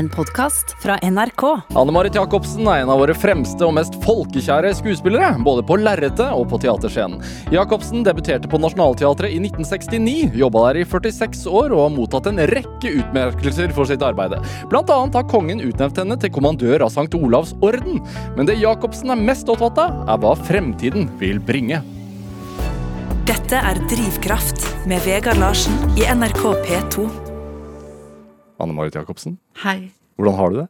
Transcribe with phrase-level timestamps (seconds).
[0.00, 1.42] En podkast fra NRK.
[1.76, 6.30] Anne Marit Jacobsen er en av våre fremste og mest folkekjære skuespillere, både på lerretet
[6.32, 7.20] og på teaterscenen.
[7.52, 12.40] Jacobsen debuterte på Nationaltheatret i 1969, jobba der i 46 år og har mottatt en
[12.48, 14.40] rekke utmerkelser for sitt arbeid.
[14.72, 17.20] Blant annet har kongen utnevnt henne til kommandør av St.
[17.20, 18.00] Olavs orden.
[18.40, 21.84] Men det Jacobsen er mest opptatt av, er hva fremtiden vil bringe.
[23.28, 27.29] Dette er Drivkraft med Vegard Larsen i NRK P2.
[28.60, 29.90] Anne Marit Jacobsen, Hei.
[30.18, 30.68] hvordan har du det?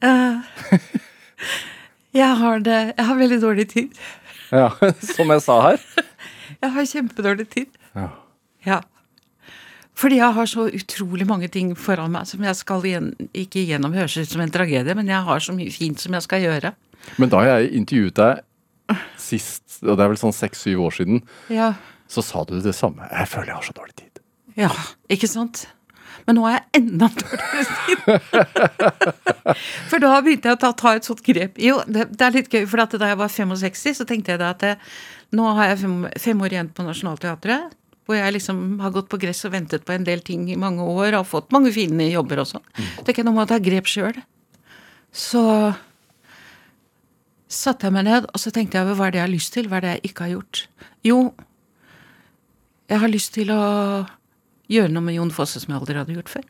[0.00, 0.40] Uh,
[2.16, 3.90] jeg har det Jeg har veldig dårlig tid.
[4.50, 4.70] Ja,
[5.14, 5.76] Som jeg sa her.
[6.62, 7.68] Jeg har kjempedårlig tid.
[7.94, 8.08] Ja.
[8.66, 8.78] Ja.
[9.94, 13.94] Fordi jeg har så utrolig mange ting foran meg som jeg skal igjen, ikke gjennom
[13.94, 16.72] høres ut som en tragedie, men jeg har så mye fint som jeg skal gjøre.
[17.22, 21.70] Men da jeg intervjuet deg sist, og det er vel sånn seks-syv år siden, Ja.
[22.10, 23.06] så sa du det samme.
[23.12, 24.20] Jeg føler jeg har så dårlig tid.
[24.58, 24.72] ja.
[25.08, 25.68] Ikke sant?
[26.30, 28.02] Men nå har jeg enda dårligere tid.
[29.90, 31.56] For da begynte jeg å ta, ta et sånt grep.
[31.58, 34.52] Jo, det, det er litt gøy, for da jeg var 65, så tenkte jeg da
[34.54, 34.76] at det,
[35.34, 37.74] nå har jeg fem, fem år igjen på Nationaltheatret.
[38.06, 40.86] Hvor jeg liksom har gått på gress og ventet på en del ting i mange
[40.86, 42.62] år og fått mange fine jobber også.
[43.02, 44.22] Tenker jeg nå må jeg ta grep sjøl.
[45.10, 45.42] Så
[47.50, 49.66] satte jeg meg ned, og så tenkte jeg hva er det jeg har lyst til?
[49.66, 50.64] Hva er det jeg ikke har gjort?
[51.10, 51.20] Jo,
[52.86, 53.62] jeg har lyst til å
[54.70, 56.46] gjøre noe med Jon Fosse som jeg aldri hadde gjort før.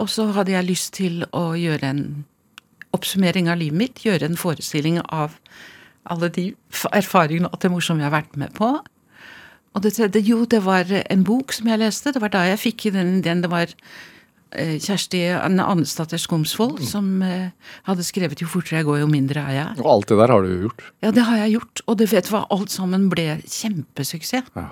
[0.00, 2.04] Og så hadde jeg lyst til å gjøre en
[2.96, 4.04] oppsummering av livet mitt.
[4.06, 5.36] Gjøre en forestilling av
[6.10, 6.46] alle de
[6.96, 8.72] erfaringene og det morsomme jeg har vært med på.
[9.70, 12.14] Og det tredje, jo, det var en bok som jeg leste.
[12.14, 13.42] Det var da jeg fikk den ideen.
[13.44, 17.52] Det var eh, Kjersti Anne Annesdatter Skomsvold som eh,
[17.86, 19.78] hadde skrevet 'Jo fortere jeg går, jo mindre er jeg'.
[19.84, 20.82] Og alt det der har du jo gjort.
[21.02, 24.50] Ja, det har jeg gjort, og det vet du hva, alt sammen ble kjempesuksess.
[24.56, 24.68] Ja.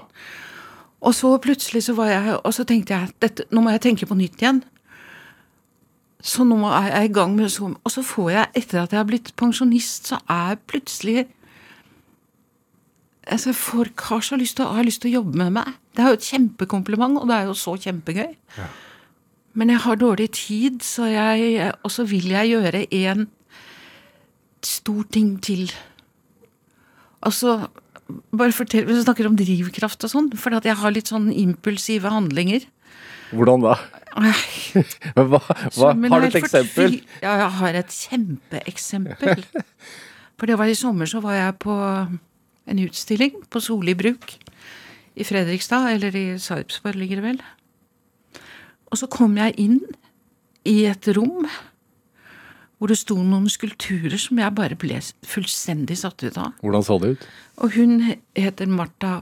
[1.01, 4.07] Og så plutselig så var jeg Og så tenkte jeg dette, nå må jeg tenke
[4.07, 4.63] på nytt igjen.
[6.19, 8.99] Så nå er jeg i gang med så Og så får jeg, etter at jeg
[8.99, 11.27] har blitt pensjonist, så er jeg plutselig
[13.29, 15.75] altså Folk har så lyst til, har lyst til å jobbe med meg.
[15.93, 18.31] Det er jo et kjempekompliment, og det er jo så kjempegøy.
[19.59, 23.27] Men jeg har dårlig tid, så jeg, og så vil jeg gjøre en
[24.65, 25.73] stor ting til.
[27.23, 27.69] Altså,
[28.09, 32.65] bare fortell, Vi snakker om drivkraft og sånn, for jeg har litt sånn impulsive handlinger.
[33.33, 33.77] Hvordan da?
[34.19, 36.97] Hva, hva, har du et eksempel?
[37.23, 39.45] Ja, jeg har et kjempeeksempel.
[40.39, 44.37] For det var i sommer så var jeg på en utstilling på Soli bruk
[45.19, 47.41] i Fredrikstad, eller i Sarpsborg ligger det vel.
[48.91, 49.81] Og så kom jeg inn
[50.67, 51.47] i et rom
[52.79, 56.53] hvor det sto noen skulpturer som jeg bare ble fullstendig satt ut av.
[56.63, 57.25] Hvordan så det ut?
[57.59, 57.99] Og hun
[58.39, 59.19] heter Marta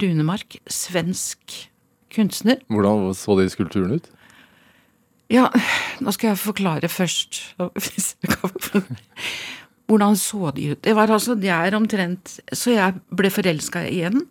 [0.00, 1.70] Runemark, svensk
[2.14, 2.62] kunstner.
[2.72, 4.08] Hvordan så de skulpturene ut?
[5.32, 5.48] Ja,
[6.04, 7.40] nå skal jeg forklare først.
[9.88, 10.82] Hvordan så de ut?
[10.84, 14.24] Det var altså, det er omtrent Så jeg ble forelska i en,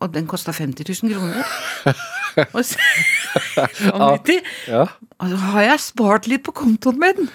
[0.00, 1.44] og den kosta 50 000 kroner.
[2.56, 2.78] Og så,
[3.86, 4.16] ja,
[4.70, 4.84] Ja.
[5.18, 7.28] Og så har jeg spart litt på kontoen min.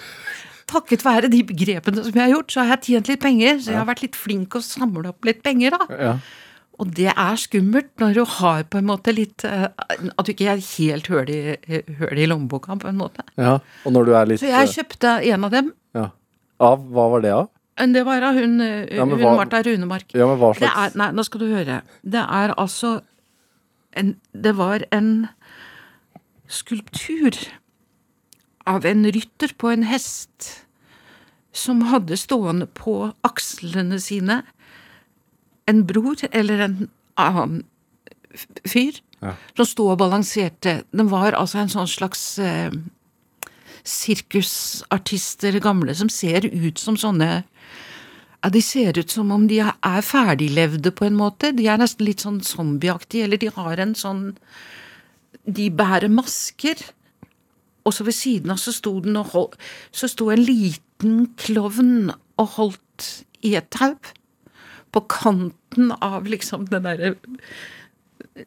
[0.68, 3.60] Takket være de begrepene som jeg har gjort, så har jeg tjent litt penger.
[3.62, 5.86] Så jeg har vært litt flink å samle opp litt penger, da.
[6.00, 6.16] ja.
[6.76, 10.50] Og det er skummelt når du har på en måte litt eh, At du ikke
[10.52, 11.56] er helt høl i,
[12.02, 13.24] høl i lommeboka, på en måte.
[13.40, 13.54] ja.
[13.86, 15.70] Og når du er litt Så jeg eh, kjøpte en av dem.
[15.96, 16.10] ja.
[16.60, 16.84] Av?
[16.92, 17.48] Hva var det av?
[17.96, 20.12] Det var av hun, eh, Ja, hun hva- Martha Runemark.
[20.16, 21.82] Ja, men hva Det slags er, nei, nå skal du høre.
[22.04, 23.02] Det er altså
[23.96, 25.30] en, Det var en
[26.48, 27.32] skulptur
[28.66, 30.66] av en rytter på en hest
[31.56, 34.42] som hadde stående på akslene sine
[35.70, 36.78] en bror eller en
[37.18, 37.64] annen
[38.68, 39.32] fyr Ja.
[39.56, 40.84] som sto og balanserte.
[40.92, 42.70] Den var altså en sånn slags eh,
[43.86, 47.30] sirkusartister, gamle, som ser ut som sånne
[48.44, 51.50] ja, De ser ut som om de er ferdiglevde, på en måte.
[51.56, 54.36] De er nesten litt sånn zombieaktige, eller de har en sånn
[55.46, 56.76] De bærer masker.
[57.86, 59.58] Og så ved siden av så sto, den og hold,
[59.94, 62.12] så sto en liten klovn
[62.42, 63.10] og holdt
[63.46, 63.96] i et tau.
[64.96, 67.16] På kanten av liksom det derre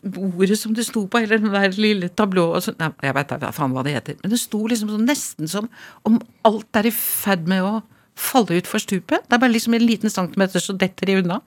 [0.03, 3.31] bordet som det sto på, eller den der lille tablået og så, Nei, jeg veit
[3.31, 4.19] da faen hva det heter.
[4.23, 5.71] Men det sto liksom sånn nesten som
[6.09, 6.19] om
[6.49, 7.79] alt er i ferd med å
[8.19, 9.25] falle ut for stupet.
[9.25, 11.41] Det er bare liksom en liten centimeter så detter de unna.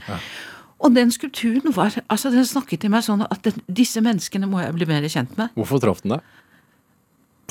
[0.81, 4.63] Og den skulpturen var altså Den snakket til meg sånn at den, disse menneskene må
[4.63, 5.51] jeg bli mer kjent med.
[5.59, 6.37] Hvorfor traff den deg?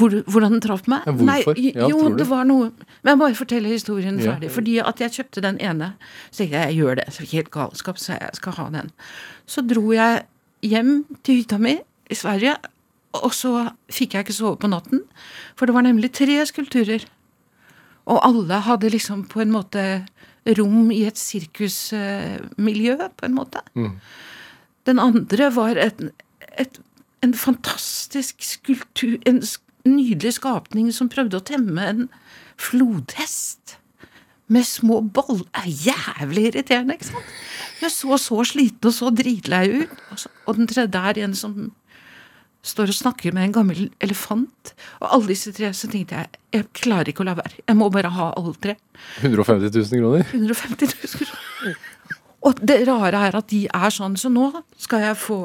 [0.01, 1.05] Hvor, hvordan den traff meg?
[1.07, 1.55] Ja, hvorfor?
[1.61, 2.71] Nei, jo, ja, det var noe
[3.05, 4.33] Men jeg bare fortelle historien Ja.
[4.33, 4.51] ferdig.
[4.55, 5.93] Fordi at jeg kjøpte den ene.
[6.33, 7.07] Så jeg jeg gjør det.
[7.13, 8.91] Så helt galskap, så jeg skal ha den.
[9.47, 10.25] Så dro jeg
[10.63, 11.77] hjem til hytta mi
[12.11, 12.57] i Sverige
[13.13, 15.01] Og så fikk jeg ikke sove på natten,
[15.59, 17.03] for det var nemlig tre skulpturer.
[18.07, 20.07] Og alle hadde liksom på en måte
[20.59, 23.61] rom i et sirkusmiljø, på en måte.
[24.87, 26.01] Den andre var et,
[26.59, 26.79] et,
[27.23, 29.43] en fantastisk skulptur, en
[29.89, 32.07] nydelig skapning som prøvde å temme en
[32.61, 33.77] flodhest.
[34.51, 35.45] Med små boll...
[35.47, 37.35] Det er jævlig irriterende, ikke sant?
[37.81, 40.01] Jeg så så sliten og så dritlei ut.
[40.11, 41.55] Og, så, og den tredje er en som
[42.67, 44.75] står og snakker med en gammel elefant.
[45.01, 47.63] Og alle disse tre, så tenkte jeg jeg klarer ikke å la være.
[47.63, 48.75] Jeg må bare ha alle tre.
[49.23, 50.27] 150 000 kroner?
[50.35, 51.79] 150 000 kroner.
[52.41, 54.51] Og det rare er at de er sånn, så nå
[54.81, 55.41] skal jeg få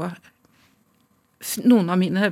[1.67, 2.31] noen av mine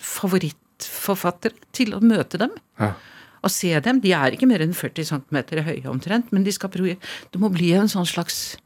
[0.00, 2.52] favorittforfattere til å møte dem.
[2.80, 2.94] Ja.
[3.40, 4.00] Og se dem.
[4.04, 6.98] De er ikke mer enn 40 cm høye omtrent, men de skal prøve
[7.32, 8.58] Det må bli en sånn slags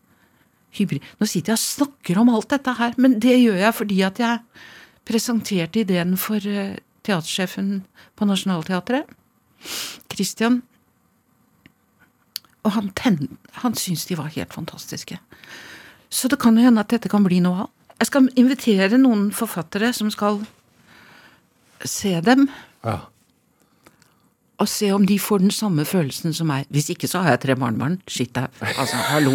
[0.75, 4.01] hybrid Nå sitter jeg og snakker om alt dette her, men det gjør jeg fordi
[4.03, 4.41] at jeg
[5.07, 7.85] presenterte ideen for eh, teatersjefen
[8.17, 9.11] på Nationaltheatret,
[10.11, 10.63] Christian.
[12.65, 13.19] Og han, ten,
[13.61, 15.19] han syntes de var helt fantastiske.
[16.09, 17.73] Så det kan jo hende at dette kan bli noe av.
[18.05, 20.43] Jeg skal invitere noen forfattere som skal
[21.89, 22.43] se dem,
[22.85, 22.99] Ja.
[24.61, 26.67] og se om de får den samme følelsen som meg.
[26.71, 27.97] Hvis ikke så har jeg tre barnebarn.
[28.07, 29.33] Shit, er- altså, hallo.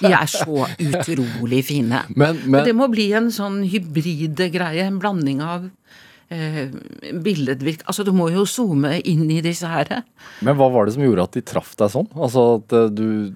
[0.00, 2.00] De er så utrolig fine.
[2.16, 5.68] Men, men Det må bli en sånn hybride greie, en blanding av
[6.30, 6.72] eh,
[7.12, 7.84] billedvirk...
[7.86, 10.00] Altså, du må jo zoome inn i disse her.
[10.42, 12.08] Men hva var det som gjorde at de traff deg sånn?
[12.16, 13.34] Altså at eh, du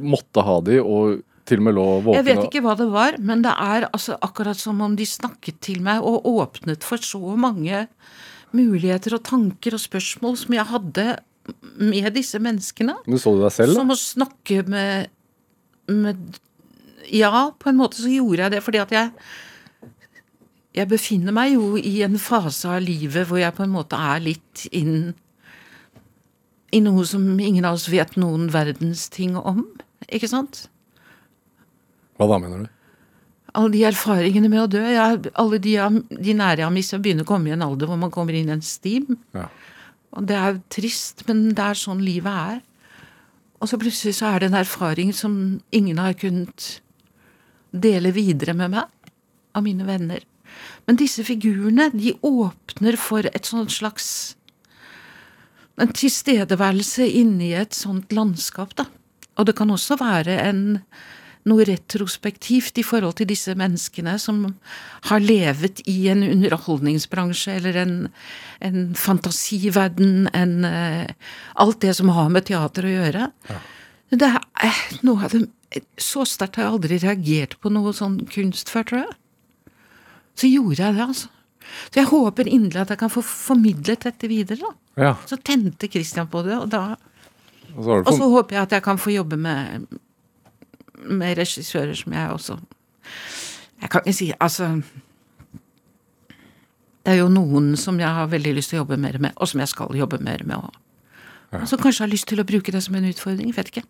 [0.00, 3.18] måtte ha de, og til og med lå våken Jeg vet ikke hva det var,
[3.20, 7.36] men det er altså akkurat som om de snakket til meg og åpnet for så
[7.40, 7.86] mange
[8.54, 11.06] muligheter og tanker og spørsmål som jeg hadde
[11.82, 12.96] med disse menneskene.
[13.04, 13.82] Men så du deg selv, da?
[13.82, 15.10] Som å snakke med,
[15.90, 16.40] med
[17.12, 19.10] Ja, på en måte så gjorde jeg det, fordi at jeg
[20.74, 24.24] Jeg befinner meg jo i en fase av livet hvor jeg på en måte er
[24.24, 25.12] litt inn
[26.74, 29.60] i noe som ingen av oss vet noen verdens ting om.
[30.10, 30.64] Ikke sant?
[32.18, 32.70] Hva da, mener du?
[33.54, 34.82] Alle de erfaringene med å dø.
[34.82, 35.74] Jeg, alle de,
[36.10, 38.50] de nære jeg har mistet, begynner å komme i en alder hvor man kommer inn
[38.50, 39.18] i en stim.
[39.36, 39.46] Ja.
[40.14, 42.62] Og det er trist, men det er sånn livet er.
[43.62, 45.34] Og så plutselig så er det en erfaring som
[45.74, 46.78] ingen har kunnet
[47.74, 49.10] dele videre med meg,
[49.54, 50.22] av mine venner.
[50.86, 54.08] Men disse figurene, de åpner for et sånt slags
[55.74, 58.84] En tilstedeværelse inni et sånt landskap, da.
[59.34, 60.60] Og det kan også være en
[61.48, 64.46] noe retrospektivt i forhold til disse menneskene som
[65.10, 67.94] har levet i en underholdningsbransje eller en,
[68.64, 71.12] en fantasiverden, en eh,
[71.60, 73.28] Alt det som har med teater å gjøre.
[74.14, 75.44] Det er eh, noe av det
[76.00, 79.72] Så sterkt har jeg aldri reagert på noe sånn kunst før, tror jeg.
[80.38, 81.30] Så gjorde jeg det, altså.
[81.88, 84.60] Så jeg håper inderlig at jeg kan få formidlet dette videre.
[84.60, 85.02] da.
[85.08, 85.16] ja.
[85.26, 86.94] Så tente Christian på det, og da
[87.74, 89.86] og så håper jeg at jeg kan få jobbe med,
[91.08, 92.58] med regissører som jeg også
[93.82, 94.68] Jeg kan ikke si Altså
[97.04, 99.48] Det er jo noen som jeg har veldig lyst til å jobbe mer med, og
[99.50, 100.56] som jeg skal jobbe mer med.
[100.56, 103.52] Og som kanskje har lyst til å bruke det som en utfordring.
[103.54, 103.82] Vet ikke.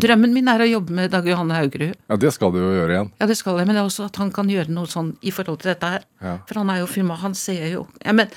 [0.00, 1.98] Drømmen min er å jobbe med Dag Johanne Haugerud.
[2.08, 3.10] Ja, det skal du jo gjøre igjen.
[3.20, 5.34] Ja, det skal jeg, men det er også at han kan gjøre noe sånn i
[5.34, 6.06] forhold til dette her.
[6.22, 6.36] Ja.
[6.48, 8.30] For han er jo filma, han ser jo ja, men,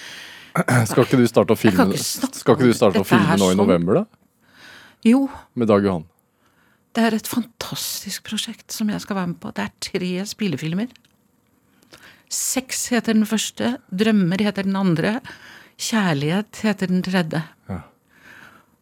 [0.90, 2.04] Skal ikke du starte å filme ikke
[2.38, 3.62] Skal ikke du starte å filme nå i sånn.
[3.62, 4.04] november, da?
[5.04, 5.26] Jo,
[5.58, 6.06] Med Dag Johan?
[6.94, 9.52] Det er et fantastisk prosjekt som jeg skal være med på.
[9.56, 10.92] Det er tre spillefilmer.
[12.34, 15.20] Sex heter den første, Drømmer heter den andre,
[15.74, 17.42] Kjærlighet heter den tredje.
[17.70, 17.80] Ja.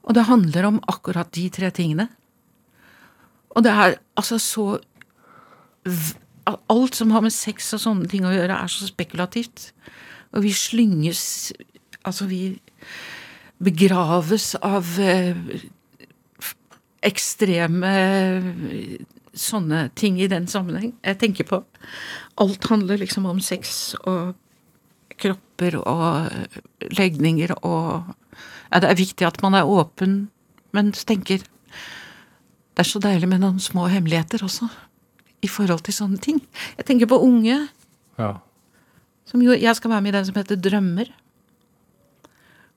[0.04, 2.10] Og det handler om akkurat de tre tingene.
[3.56, 4.80] Og det er altså så
[6.70, 9.72] Alt som har med sex og sånne ting å gjøre, er så spekulativt.
[10.34, 11.54] Og vi slynges
[12.02, 12.58] Altså, vi
[13.62, 15.38] begraves av eh,
[17.06, 17.92] ekstreme
[19.38, 20.94] sånne ting i den sammenheng.
[21.06, 21.64] Jeg tenker på
[22.42, 24.34] Alt handler liksom om sex og
[25.22, 28.14] kropper og legninger og
[28.72, 30.30] ja, Det er viktig at man er åpen,
[30.72, 34.70] men tenker Det er så deilig med noen små hemmeligheter også,
[35.44, 36.40] i forhold til sånne ting.
[36.78, 37.68] Jeg tenker på unge.
[38.18, 38.38] Ja.
[39.28, 41.12] Som jo, jeg skal være med i den som heter Drømmer.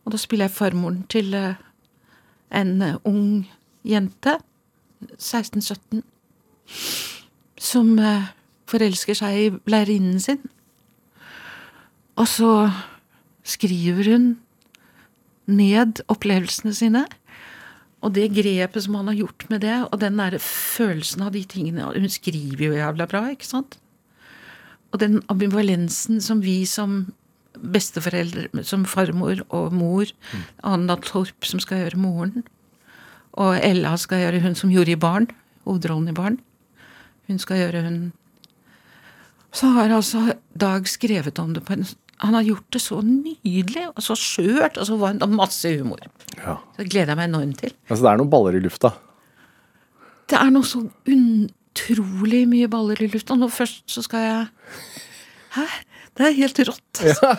[0.04, 1.61] Og da spiller jeg farmoren til eh,
[2.50, 3.47] en eh, ung
[3.85, 4.38] jente,
[5.19, 6.03] 16-17,
[7.61, 8.31] som eh,
[8.71, 10.41] forelsker seg i lærerinnen sin.
[12.17, 12.55] Og så
[13.45, 14.26] skriver hun
[15.50, 17.05] ned opplevelsene sine.
[18.05, 21.41] Og det grepet som han har gjort med det, og den der følelsen av de
[21.49, 23.79] tingene Hun skriver jo jævla bra, ikke sant?
[24.95, 27.09] og den ambivalensen som vi som
[27.59, 30.11] besteforeldre, som farmor og mor,
[30.62, 32.45] Anna Torp som skal gjøre moren,
[33.41, 35.26] og Ella skal gjøre hun som gjorde i Barn,
[35.67, 36.38] hovedrollen i Barn.
[37.29, 37.99] Hun skal gjøre hun
[39.55, 41.87] Så har altså Dag skrevet om det på en
[42.21, 46.03] Han har gjort det så nydelig og så skjørt og så varmt og masse humor.
[46.37, 46.59] Ja.
[46.76, 47.73] Det gleder jeg meg enormt til.
[47.88, 48.93] Altså, det er noen baller i lufta.
[50.31, 53.37] Det er noe så utrolig mye baller i lufta.
[53.37, 54.47] Nå først så skal jeg
[55.57, 55.67] Hæ?
[56.14, 57.03] Det er helt rått.
[57.03, 57.33] Altså.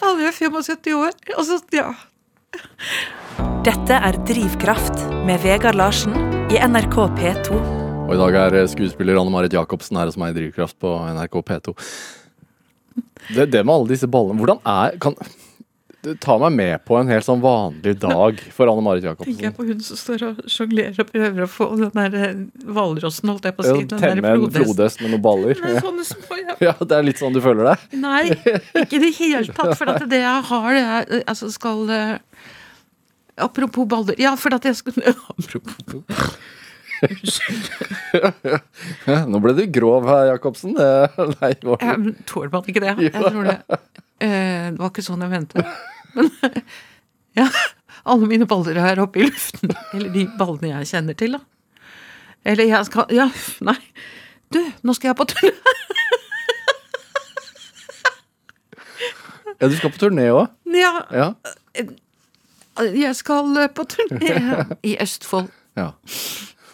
[0.00, 1.16] Faen, jeg er 75 år.
[1.36, 1.90] Altså, ja.
[3.66, 6.14] Dette er Drivkraft med Vegard Larsen
[6.52, 7.60] i NRK P2.
[8.04, 11.38] Og i dag er skuespiller Anne Marit Jacobsen her hos meg i Drivkraft på NRK
[11.48, 11.74] P2.
[13.34, 15.16] Det, det med alle disse ballene Hvordan er kan,
[16.20, 19.64] Ta meg med på en helt sånn vanlig dag for Anne Marit Tenker jeg på
[19.68, 22.34] hun som står og sjonglerer og prøver å få den der eh,
[22.68, 23.86] hvalrossen, holdt jeg på å si.
[23.88, 25.62] Den der Temme en flodhest med noen baller.
[25.62, 26.56] Med sånne små, ja.
[26.68, 27.86] ja, det er litt sånn du føler deg?
[28.04, 28.26] Nei,
[28.82, 29.72] ikke i det hele tatt.
[29.80, 32.18] For at det jeg har, det er eh, altså skal eh,
[33.44, 36.36] Apropos baller Ja, for at jeg skulle Apropos
[37.04, 37.66] Unnskyld.
[39.28, 40.76] Nå ble du grov her, Jacobsen.
[40.78, 41.82] Nei, var
[42.30, 42.94] tåler man ikke det?
[43.10, 43.58] Jeg tror det.
[44.22, 45.66] Det var ikke sånn jeg mente.
[46.14, 46.30] Men
[47.40, 47.48] ja,
[48.04, 49.72] alle mine baller er oppe i luften.
[49.94, 51.40] Eller de ballene jeg kjenner til, da.
[52.44, 53.28] Eller jeg skal Ja,
[53.64, 53.78] nei.
[54.52, 55.52] Du, nå skal jeg på turné.
[59.60, 60.48] Ja, du skal på turné òg?
[60.74, 61.28] Ja, Ja.
[62.90, 64.34] jeg skal eh, på turné
[64.90, 65.48] i Østfold.
[65.78, 65.92] ja.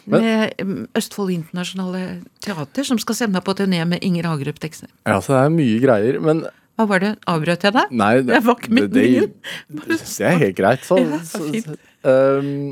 [0.09, 4.89] Men- Med Østfold Internasjonale Teater, som skal sende meg på turné med Inger Hagerup-tekster.
[5.05, 6.17] Ja, så det er mye greier.
[6.19, 6.41] Men
[6.79, 7.11] Hva var det?
[7.29, 7.91] Avbrøt jeg deg?
[7.93, 9.27] nei, det, var ikke det, det,
[9.67, 10.87] det er helt greit.
[10.87, 11.75] Så, Ja, så, så,
[12.07, 12.71] um,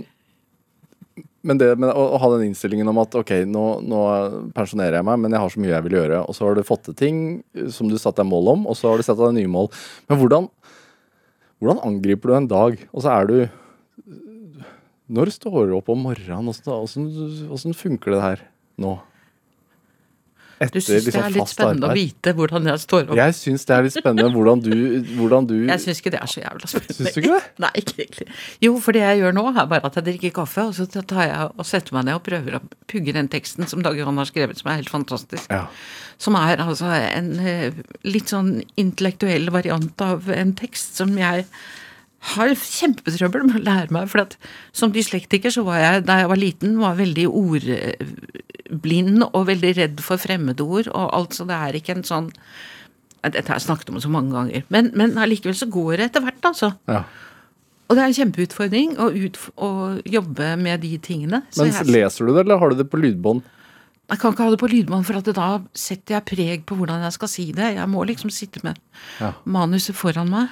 [1.46, 4.00] men det med å, å ha den innstillingen om at ok, nå, nå
[4.56, 6.68] pensjonerer jeg meg, men jeg har så mye jeg vil gjøre, og så har du
[6.68, 7.22] fått til ting
[7.72, 9.70] som du satte deg mål om, og så har du satt deg nye mål.
[10.12, 10.50] Men hvordan,
[11.62, 13.40] hvordan angriper du en dag, og så er du
[15.10, 16.52] Når står du opp om morgenen?
[16.52, 18.44] Åssen funker det her
[18.78, 19.00] nå?
[20.60, 23.16] Du syns det er litt spennende å vite hvordan jeg står opp?
[23.16, 24.74] Jeg syns det er litt spennende hvordan du,
[25.16, 26.98] hvordan du Jeg syns ikke det er så jævla spennende.
[26.98, 27.42] Syns du ikke det?
[27.64, 28.28] Nei, ikke egentlig.
[28.66, 31.24] Jo, for det jeg gjør nå, er bare at jeg drikker kaffe, og så tar
[31.30, 34.28] jeg og setter meg ned og prøver å pugge den teksten som Dag Johan har
[34.28, 35.48] skrevet, som er helt fantastisk.
[35.48, 35.66] Ja.
[36.20, 41.48] Som er altså en eh, litt sånn intellektuell variant av en tekst som jeg
[42.20, 44.10] har kjempetrøbbel med å lære meg.
[44.12, 44.36] For at
[44.76, 50.04] som dyslektiker så var jeg, da jeg var liten, var veldig ordblind og veldig redd
[50.04, 52.32] for fremmedord og alt, så det er ikke en sånn
[53.20, 54.62] Dette har jeg snakket om så mange ganger.
[54.72, 56.70] Men, men allikevel så går det etter hvert, altså.
[56.88, 57.02] ja.
[57.90, 59.70] Og det er en kjempeutfordring å, ut, å
[60.08, 61.42] jobbe med de tingene.
[61.52, 63.42] Så Men jeg- leser du det, eller har du det på lydbånd?
[64.10, 67.04] jeg kan ikke ha det på lydbånd, for at da setter jeg preg på hvordan
[67.06, 67.68] jeg skal si det.
[67.76, 68.80] Jeg må liksom sitte med
[69.20, 69.34] Ja.
[69.46, 70.48] manuset foran meg.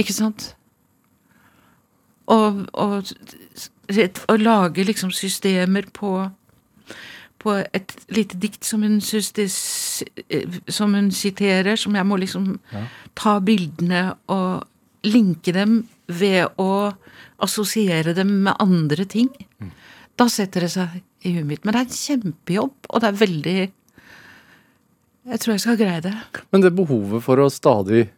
[0.00, 0.52] Ikke sant?
[2.32, 3.10] Og, og,
[4.28, 6.14] og lage liksom systemer på
[7.42, 9.32] på et lite dikt som hun, synes
[10.30, 12.52] eh, som hun siterer, som jeg må liksom
[13.18, 14.62] ta bildene og
[15.10, 16.92] linke dem ved å
[17.42, 19.30] assosiere dem med andre ting.
[20.18, 21.64] Da setter det seg i huet mitt.
[21.64, 23.60] Men det er en kjempejobb, og det er veldig
[25.22, 26.14] Jeg tror jeg skal greie det.
[26.50, 28.08] Men det behovet for å stadig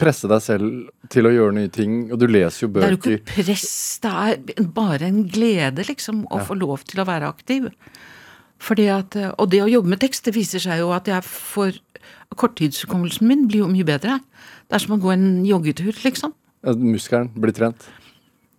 [0.00, 2.86] presse deg selv til å gjøre nye ting, og du leser jo bøker.
[2.86, 3.68] Det er jo ikke press,
[4.02, 7.68] det er bare en glede, liksom, å få lov til å være aktiv.
[8.62, 11.76] Fordi at, Og det å jobbe med tekst, det viser seg jo at jeg får
[12.36, 14.18] Korttidshukommelsen min blir jo mye bedre.
[14.66, 16.32] Det er som å gå en joggetur, liksom.
[16.66, 17.84] Muskelen blir trent.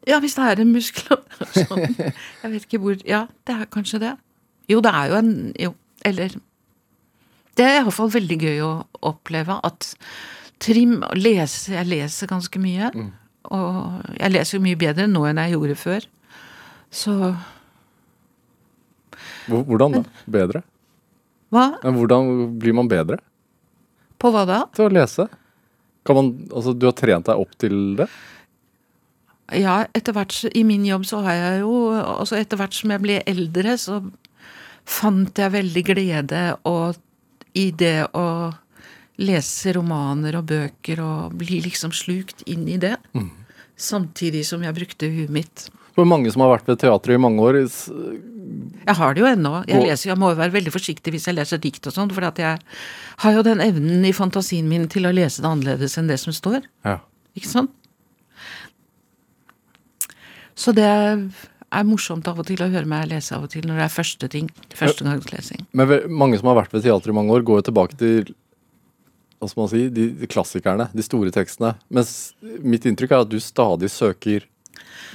[0.08, 1.20] Ja, hvis det er en muskel
[1.68, 1.84] sånn.
[1.98, 4.14] Jeg vet ikke hvor Ja, det er kanskje det.
[4.72, 5.74] Jo, det er jo en Jo,
[6.08, 6.38] eller
[7.58, 8.72] Det er iallfall veldig gøy å
[9.10, 9.92] oppleve at
[10.60, 12.92] trim lese, Jeg leser ganske mye.
[13.48, 16.08] Og jeg leser jo mye bedre nå enn jeg gjorde før.
[16.92, 17.36] Så
[19.48, 20.02] Hvordan da?
[20.28, 20.62] Bedre?
[21.54, 21.70] Hva?
[21.84, 23.22] Men hvordan blir man bedre
[24.20, 24.58] På hva da?
[24.76, 25.28] til å lese?
[26.08, 28.08] Kan man, altså Du har trent deg opp til det?
[29.56, 33.04] Ja, etter hvert I min jobb så har jeg jo altså Etter hvert som jeg
[33.04, 34.02] ble eldre, så
[34.88, 36.96] fant jeg veldig glede og,
[37.60, 38.28] i det å
[39.18, 42.96] lese romaner og bøker og bli liksom slukt inn i det.
[43.78, 45.68] Samtidig som jeg brukte huet mitt.
[45.98, 49.64] For mange som har vært ved teatret i mange år Jeg har det jo ennå.
[49.66, 52.28] Jeg, leser, jeg må jo være veldig forsiktig hvis jeg leser dikt og sånn, for
[52.28, 52.62] at jeg
[53.24, 56.36] har jo den evnen i fantasien min til å lese det annerledes enn det som
[56.36, 56.62] står.
[56.86, 57.00] Ja.
[57.38, 57.74] Ikke sant?
[60.58, 63.82] Så det er morsomt av og til å høre meg lese av og til når
[63.82, 64.50] det er første ting.
[64.78, 65.66] Førstegangslesing.
[65.78, 68.36] Men mange som har vært ved teater i mange år, går jo tilbake til
[69.38, 71.76] hva skal man si, de, de klassikerne, de store tekstene.
[71.94, 72.14] Mens
[72.66, 74.48] mitt inntrykk er at du stadig søker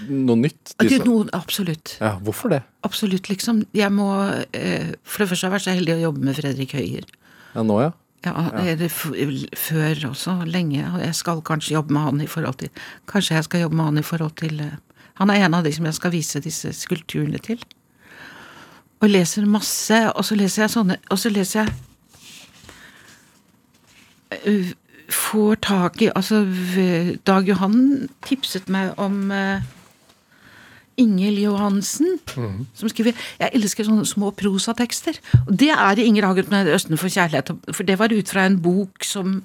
[0.08, 0.74] noe nytt.
[0.78, 1.96] De Det er noe, absolutt.
[2.00, 2.62] ja, hvorfor det?
[2.86, 3.64] Absolutt, liksom.
[3.76, 4.08] Jeg må
[4.54, 7.10] eh, For det første har jeg vært så heldig å jobbe med Fredrik Høyer.
[7.52, 7.90] Ja, nå, ja.
[8.22, 9.08] Ja, eller f
[9.58, 10.84] før også, lenge.
[10.94, 12.70] Og jeg skal kanskje jobbe med han i forhold til
[13.10, 14.76] Kanskje jeg skal jobbe med han i forhold til eh,
[15.18, 17.58] Han er en av de som jeg skal vise disse skulpturene til.
[19.02, 21.80] Og leser masse, og så leser jeg sånne Og så leser jeg eh,
[25.12, 26.44] Får tak i Altså,
[27.26, 29.60] Dag Johan tipset meg om uh,
[31.00, 32.18] Ingel Johansen,
[32.76, 35.18] som skriver Jeg elsker sånne små prosatekster.
[35.46, 38.46] Og det er det Inger Hagen med 'Østen for kjærlighet', for det var ut fra
[38.46, 39.42] en bok som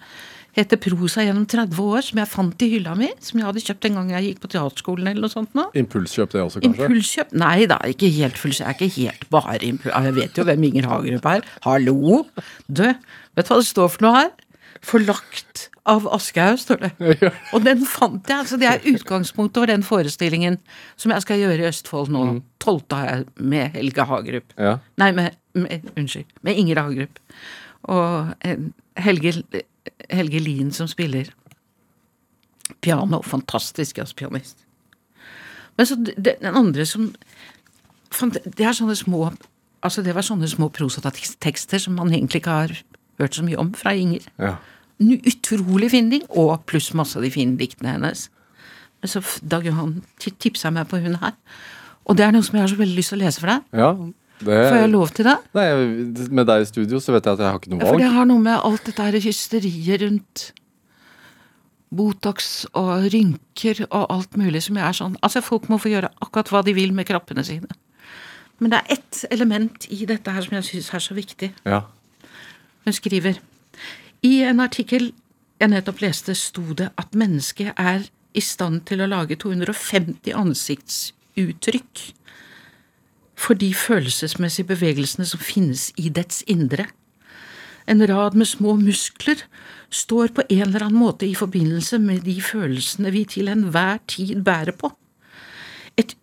[0.57, 3.85] heter 'Prosa gjennom 30 år', som jeg fant i hylla mi, som jeg hadde kjøpt
[3.85, 5.69] en gang jeg gikk på teaterskolen eller noe sånt nå.
[5.75, 6.83] Impulskjøp det også, kanskje?
[6.83, 7.33] Impulskjøp?
[7.33, 9.93] Nei da, ikke helt full, jeg er ikke helt bare impuls...
[9.93, 11.41] Jeg vet jo hvem Inger Hagerup er.
[11.63, 12.25] Hallo!
[12.67, 14.31] Du, vet du hva det står for noe her?
[14.85, 17.31] Forlagt av Aschehoug, står det.
[17.55, 18.37] Og den fant jeg.
[18.43, 20.57] altså Det er utgangspunktet for den forestillingen
[20.99, 22.25] som jeg skal gjøre i Østfold nå.
[22.59, 22.81] 12.
[22.91, 24.53] har jeg med Helge Hagerup.
[24.59, 24.77] Ja.
[24.99, 26.25] Nei, med, med Unnskyld.
[26.43, 27.19] Med Inger Hagerup.
[27.87, 28.57] Og eh,
[28.99, 29.33] Helge,
[30.11, 31.31] Helge Lien som spiller
[32.83, 33.21] piano.
[33.23, 34.65] Fantastisk jazzpianist.
[35.77, 37.11] Men så den andre som
[38.11, 39.29] fant- Det er sånne små
[39.85, 42.71] Altså det var sånne små prosatekster som man egentlig ikke har
[43.19, 44.27] hørt så mye om fra Inger.
[44.39, 44.55] ja.
[44.99, 48.29] Utrolig fin ding, og pluss masse av de fine diktene hennes.
[49.05, 51.35] Så Dag Johan ti- tipsa meg på hun her.
[52.09, 53.61] Og det er noe som jeg har så veldig lyst til å lese for deg.
[53.77, 53.91] ja
[54.39, 55.35] det, Får jeg lov til det?
[55.53, 55.67] Nei,
[56.33, 57.87] med deg i studio så vet jeg at jeg har ikke noe valg.
[57.87, 60.51] Ja, for det har noe med alt dette her hysteriet rundt
[61.93, 66.09] Botox og rynker og alt mulig som jeg er sånn Altså, folk må få gjøre
[66.21, 67.69] akkurat hva de vil med kroppene sine.
[68.59, 71.51] Men det er ett element i dette her som jeg syns er så viktig.
[71.69, 71.83] Ja.
[72.87, 73.41] Hun skriver
[74.23, 75.09] I en artikkel
[75.59, 78.05] jeg nettopp leste, sto det at mennesket er
[78.37, 82.03] i stand til å lage 250 ansiktsuttrykk
[83.37, 86.87] for de følelsesmessige bevegelsene som finnes i dets indre.
[87.91, 89.43] En rad med små muskler
[89.89, 94.45] står på en eller annen måte i forbindelse med de følelsene vi til enhver tid
[94.47, 94.93] bærer på.
[95.99, 96.15] Et,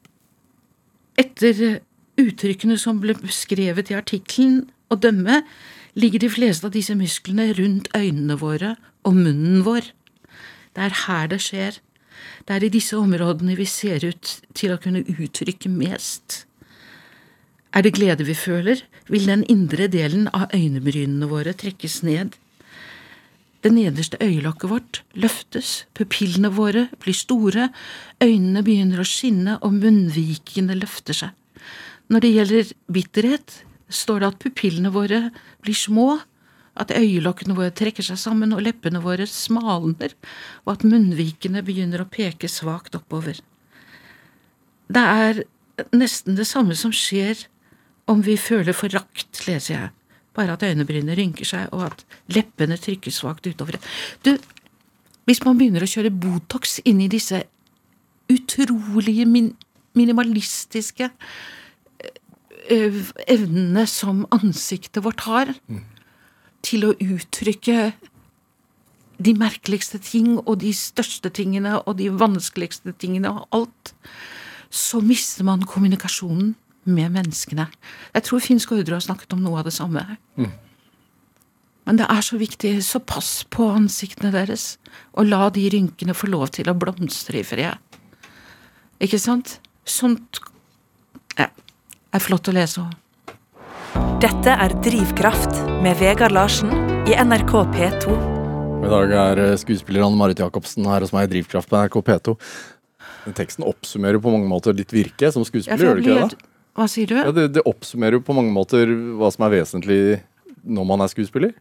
[1.21, 1.81] etter
[2.21, 5.43] uttrykkene som ble beskrevet i artikkelen å dømme,
[5.95, 9.91] ligger de fleste av disse musklene rundt øynene våre og munnen vår.
[10.75, 11.79] Det er her det skjer.
[12.47, 16.45] Det er i disse områdene vi ser ut til å kunne uttrykke mest.
[17.75, 22.37] Er det glede vi føler, vil den indre delen av øynebrynene våre trekkes ned.
[23.65, 27.71] Det nederste øyelokket vårt løftes, pupillene våre blir store,
[28.23, 31.33] øynene begynner å skinne og munnvikene løfter seg.
[32.13, 33.55] Når det gjelder bitterhet,
[33.89, 35.29] står det at pupillene våre
[35.65, 36.21] blir små,
[36.75, 40.15] at øyelokkene våre trekker seg sammen og leppene våre smalner,
[40.65, 43.39] og at munnvikene begynner å peke svakt oppover.
[44.91, 45.45] Det er
[45.95, 47.47] nesten det samme som skjer
[48.11, 49.93] om vi føler forakt, leser jeg,
[50.37, 53.79] bare at øynebrynene rynker seg, og at leppene trykker svakt utover.
[54.27, 54.35] Du,
[55.25, 57.45] hvis man begynner å kjøre Botox inn i disse
[58.33, 59.53] utrolige min
[59.95, 61.09] minimalistiske
[62.71, 65.53] evnene som ansiktet vårt har
[66.65, 67.93] til å uttrykke
[69.25, 73.95] de merkeligste ting og de største tingene og de vanskeligste tingene og alt,
[74.75, 77.69] så mister man kommunikasjonen med menneskene.
[78.15, 80.03] Jeg tror Finn Skårderud har snakket om noe av det samme.
[81.85, 84.79] Men det er så viktig, så pass på ansiktene deres,
[85.13, 87.77] og la de rynkene få lov til å blomstre i fred.
[89.05, 89.59] Ikke sant?
[89.85, 90.41] Sånt
[91.37, 91.51] ja,
[92.15, 92.93] er flott å lese òg.
[94.23, 96.71] Dette er Drivkraft med Vegard Larsen
[97.11, 98.15] i NRK P2.
[98.85, 101.99] I dag er eh, skuespiller Anne Marit Jacobsen her hos meg i Drivkraft på NRK
[102.07, 102.37] P2.
[103.25, 106.39] Den teksten oppsummerer på mange måter ditt virke som skuespiller, gjør det ikke det?
[106.39, 106.51] da?
[106.75, 107.17] Hva sier du?
[107.19, 110.01] Ja, det, det oppsummerer jo på mange måter hva som er vesentlig
[110.65, 111.55] når man er skuespiller.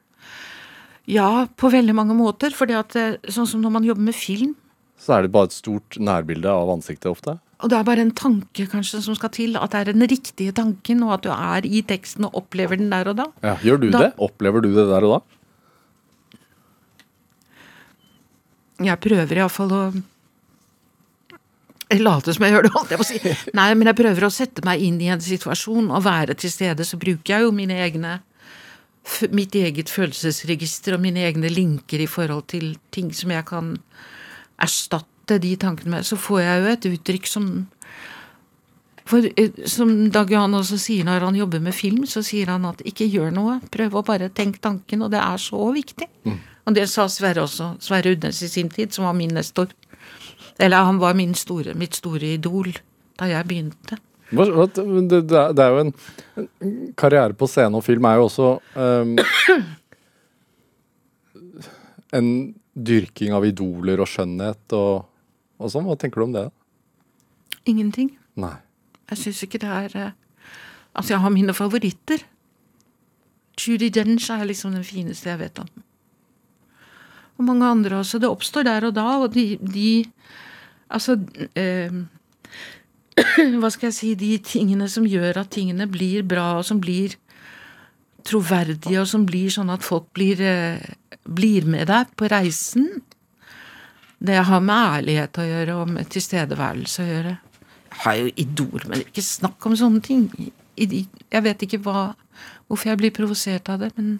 [1.09, 2.53] Ja, på veldig mange måter.
[2.55, 4.53] For sånn som når man jobber med film,
[4.97, 7.35] Så er det bare et stort nærbilde av ansiktet ofte.
[7.63, 10.51] Og det er bare en tanke kanskje som skal til, at det er den riktige
[10.55, 13.25] tanken, og at du er i teksten og opplever den der og da.
[13.43, 14.13] Ja, Gjør du Da- det?
[14.19, 15.21] Opplever du det der og da?
[18.83, 19.83] Jeg prøver iallfall å
[21.93, 23.51] jeg later som jeg gjør det, holdt jeg på å si.
[23.53, 26.81] Nei, men jeg prøver å sette meg inn i en situasjon og være til stede.
[26.89, 28.15] Så bruker jeg jo mine egne
[29.35, 33.75] mitt eget følelsesregister og mine egne linker i forhold til ting som jeg kan
[34.63, 36.07] erstatte de tankene med.
[36.07, 37.47] Så får jeg jo et uttrykk som
[39.09, 42.65] For eh, som Dag Johan også sier når han jobber med film, så sier han
[42.65, 46.07] at ikke gjør noe, prøv å bare tenke tanken, og det er så viktig.
[46.63, 49.67] Og det sa Sverre også, Sverre Udnes i sin tid, som var min nestor.
[50.57, 52.71] Eller han var min store, mitt store idol
[53.19, 53.99] da jeg begynte.
[54.33, 55.93] Det, er jo en,
[56.39, 59.11] en karriere på scene og film er jo også um,
[62.17, 62.29] en
[62.73, 65.05] dyrking av idoler og skjønnhet og,
[65.63, 65.87] og sånn.
[65.87, 66.45] Hva tenker du om det?
[67.69, 68.11] Ingenting.
[68.39, 68.55] Nei.
[69.11, 70.19] Jeg syns ikke det er eh,
[70.93, 72.21] Altså, jeg har mine favoritter.
[73.57, 75.69] Judy Dench er liksom den fineste jeg vet om.
[77.37, 78.19] Og mange andre også.
[78.21, 80.03] Det oppstår der og da, og de, de
[80.93, 81.15] Altså
[81.57, 81.89] eh,
[83.59, 87.17] Hva skal jeg si De tingene som gjør at tingene blir bra, og som blir
[88.23, 90.93] troverdige, og som blir sånn at folk blir, eh,
[91.25, 93.01] blir med deg på reisen.
[94.23, 97.33] Det har med ærlighet å gjøre, og med tilstedeværelse å gjøre.
[97.93, 100.23] Jeg har jo idol, men ikke snakk om sånne ting.
[100.79, 102.13] Jeg vet ikke hva,
[102.67, 104.15] hvorfor jeg blir provosert av det, men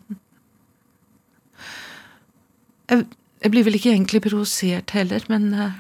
[2.92, 5.80] jeg, blir vel ikke egentlig provosert heller, men eh,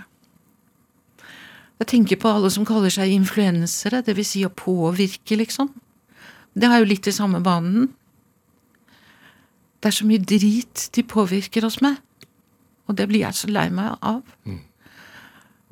[1.83, 5.73] jeg tenker på alle som kaller seg influensere, vil si å påvirke, liksom.
[6.53, 7.91] Det er jo litt i samme banen.
[9.83, 11.99] Det er så mye drit de påvirker oss med,
[12.87, 14.21] og det blir jeg så lei meg av.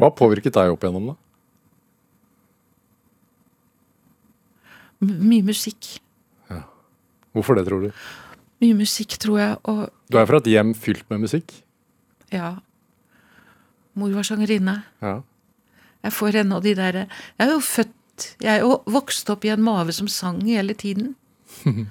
[0.01, 1.17] Hva påvirket deg opp igjennom, da?
[5.01, 5.97] M mye musikk.
[7.31, 7.91] Hvorfor det, tror du?
[8.61, 11.53] Mye musikk, tror jeg, og Du er fra et hjem fylt med musikk?
[12.31, 12.59] ja
[13.93, 14.77] Mor var sangerinne.
[15.03, 15.17] Ja.
[16.03, 17.01] Jeg får ennå de derre
[17.37, 20.73] Jeg er jo født Jeg er jo vokst opp i en mage som sang hele
[20.73, 21.15] tiden.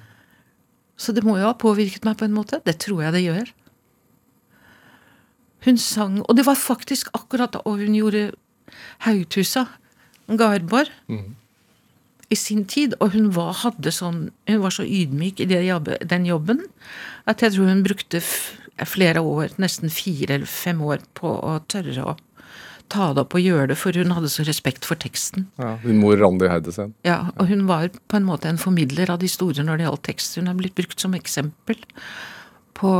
[1.01, 2.61] Så det må jo ha påvirket meg på en måte.
[2.65, 3.51] Det tror jeg det gjør.
[5.65, 8.31] Hun sang Og det var faktisk akkurat da hun gjorde
[9.05, 9.67] Haugtussa,
[10.27, 10.89] Garborg,
[12.31, 12.95] i sin tid.
[12.99, 13.53] Og hun var,
[13.91, 15.61] sånn Hun var så ydmyk i det
[16.07, 16.65] den jobben
[17.27, 18.21] at jeg tror hun brukte
[18.87, 22.15] flere år, nesten fire eller fem år, på å tørre å
[22.91, 25.45] ta det opp og gjøre det, for hun hadde så respekt for teksten.
[25.61, 25.75] ja.
[25.83, 26.95] Hun mor Randi Heidesen.
[27.07, 30.03] Ja, Og hun var på en måte en formidler av de store når det gjaldt
[30.09, 30.35] tekst.
[30.35, 31.77] Hun er blitt brukt som eksempel
[32.73, 32.91] på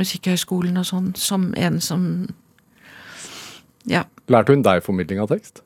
[0.00, 2.08] Musikkhøgskolen og sånn, som en som
[3.86, 4.04] Ja.
[4.32, 5.60] Lærte hun deg formidling av tekst?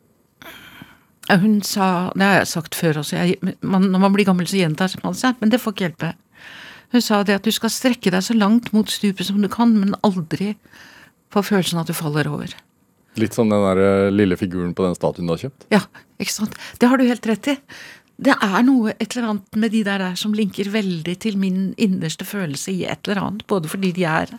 [1.28, 3.16] Hun sa Det har jeg sagt før også.
[3.16, 5.36] Jeg, man, når man blir gammel, så gjentar man seg.
[5.40, 6.14] Men det får ikke hjelpe.
[6.92, 9.74] Hun sa det at du skal strekke deg så langt mot stupet som du kan,
[9.76, 10.54] men aldri
[11.32, 12.54] få følelsen at du faller over.
[13.20, 15.66] Litt som den der eh, lille figuren på den statuen du har kjøpt?
[15.74, 15.82] Ja,
[16.22, 16.56] ikke sant.
[16.80, 17.56] Det har du helt rett i.
[18.18, 21.72] Det er noe et eller annet med de der, der som linker veldig til min
[21.78, 23.44] innerste følelse i et eller annet.
[23.46, 24.32] Både fordi de er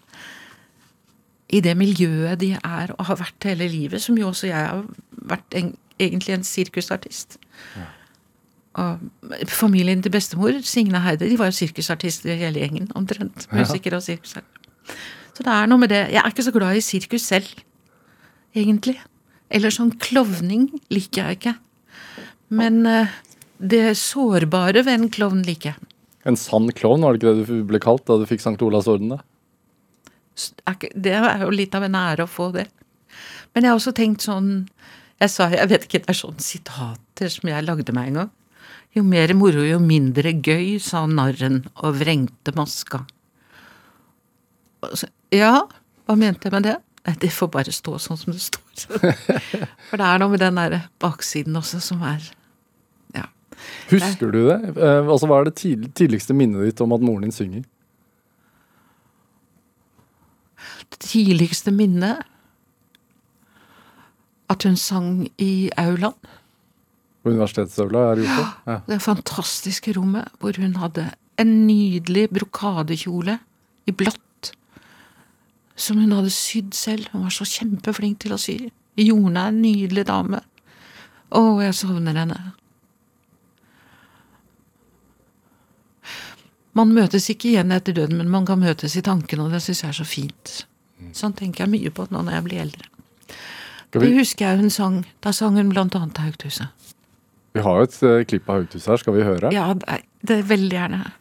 [1.50, 4.84] i det miljøet de er og har vært hele livet, som jo også jeg har
[5.32, 7.40] vært en, egentlig en sirkusartist.
[8.80, 9.00] Og
[9.50, 13.48] familien til bestemor, Signe Heide, de var jo sirkusartister hele gjengen, omtrent.
[13.56, 14.60] Musikere og sirkusartister.
[15.34, 16.04] Så det er noe med det.
[16.12, 17.48] Jeg er ikke så glad i sirkus selv,
[18.56, 18.98] egentlig.
[19.50, 21.54] Eller sånn klovning liker jeg ikke.
[22.60, 23.14] Men eh,
[23.60, 25.90] det sårbare ved en klovn liker jeg.
[26.28, 28.58] En sann klovn, var det ikke det du ble kalt da du fikk St.
[28.64, 29.20] Olavs orden?
[30.96, 32.68] Det er jo litt av en ære å få det.
[33.54, 34.52] Men jeg har også tenkt sånn
[35.20, 38.30] Jeg sa, jeg vet ikke, det er sånne sitater som jeg lagde meg en gang.
[38.96, 43.02] Jo mer moro, jo mindre gøy, sa narren og vrengte maska.
[45.36, 45.66] Ja,
[46.08, 46.78] hva mente jeg med det?
[47.04, 48.88] Nei, det får bare stå sånn som det står.
[49.90, 52.24] For det er noe med den der baksiden også som er.
[53.90, 54.60] Husker du det?
[54.78, 55.58] Eh, altså, Hva er det
[55.98, 57.64] tidligste minnet ditt om at moren din synger?
[60.90, 62.26] Det tidligste minnet
[64.50, 66.16] At hun sang i aulaen.
[67.22, 68.46] På universitetsaula her i Oslo?
[68.66, 68.78] Ja.
[68.88, 73.38] Det fantastiske rommet hvor hun hadde en nydelig brokadekjole
[73.86, 74.54] i blått.
[75.76, 77.12] Som hun hadde sydd selv.
[77.12, 78.58] Hun var så kjempeflink til å sy.
[79.00, 80.42] Jone er en nydelig dame.
[81.30, 82.40] Å, jeg savner henne.
[86.78, 89.84] Man møtes ikke igjen etter døden, men man kan møtes i tankene, og det syns
[89.84, 90.54] jeg er så fint.
[91.16, 92.90] Sånn tenker jeg mye på nå når jeg blir eldre.
[93.90, 94.04] Vi...
[94.04, 95.00] Det husker jeg hun sang.
[95.26, 96.68] Da sang hun blant annet Haugthuset.
[97.54, 99.54] vi har jo et uh, klipp av Haugthuset her, skal vi høre?
[99.56, 101.12] Ja, det det er veldig gjerne.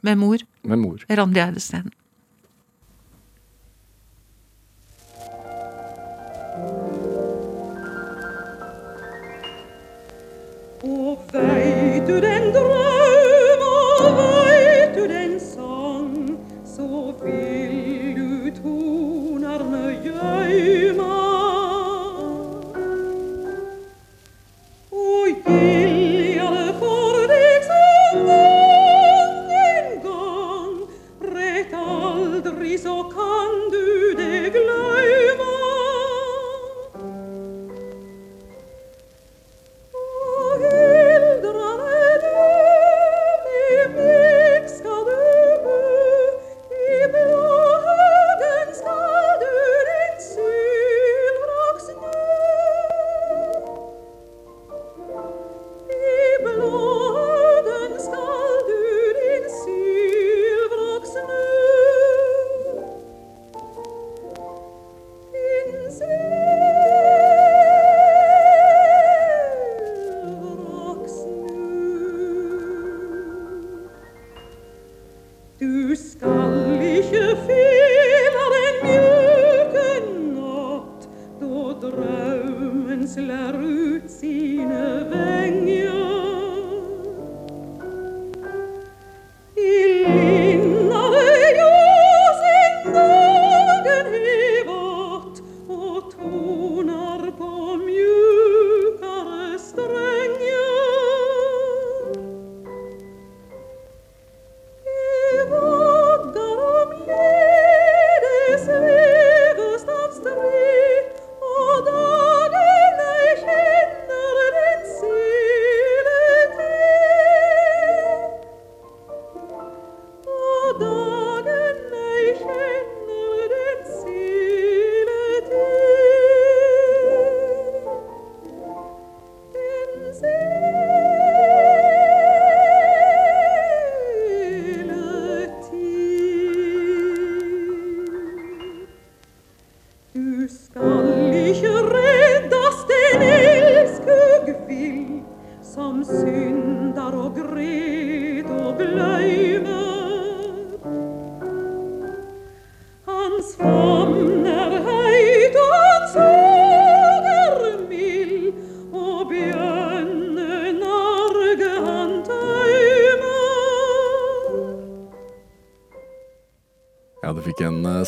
[0.00, 0.38] Med mor.
[0.62, 1.04] Med mor.
[1.10, 1.90] Randi Eidesen.
[10.84, 12.33] Og veit du den
[25.44, 25.83] be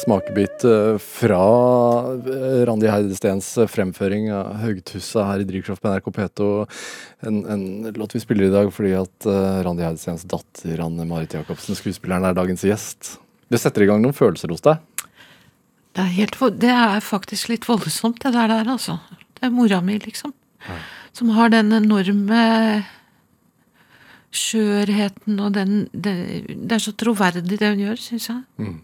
[0.01, 1.43] smakebit eh, fra
[2.15, 6.49] eh, Randi Heidestens fremføring av Haugtussa her i Drivkraft på NRK P2.
[7.29, 11.37] En, en låt vi spiller i dag fordi at eh, Randi Heidestens datter Anne Marit
[11.39, 13.17] Jacobsen, skuespilleren, er dagens gjest.
[13.53, 14.83] Det setter i gang noen følelser hos deg.
[15.97, 18.99] Det er, helt, det er faktisk litt voldsomt, det der, der altså.
[19.39, 20.35] Det er mora mi, liksom.
[21.17, 22.43] Som har den enorme
[24.37, 26.13] skjørheten og den det,
[26.49, 28.43] det er så troverdig, det hun gjør, syns jeg.
[28.61, 28.77] Mm.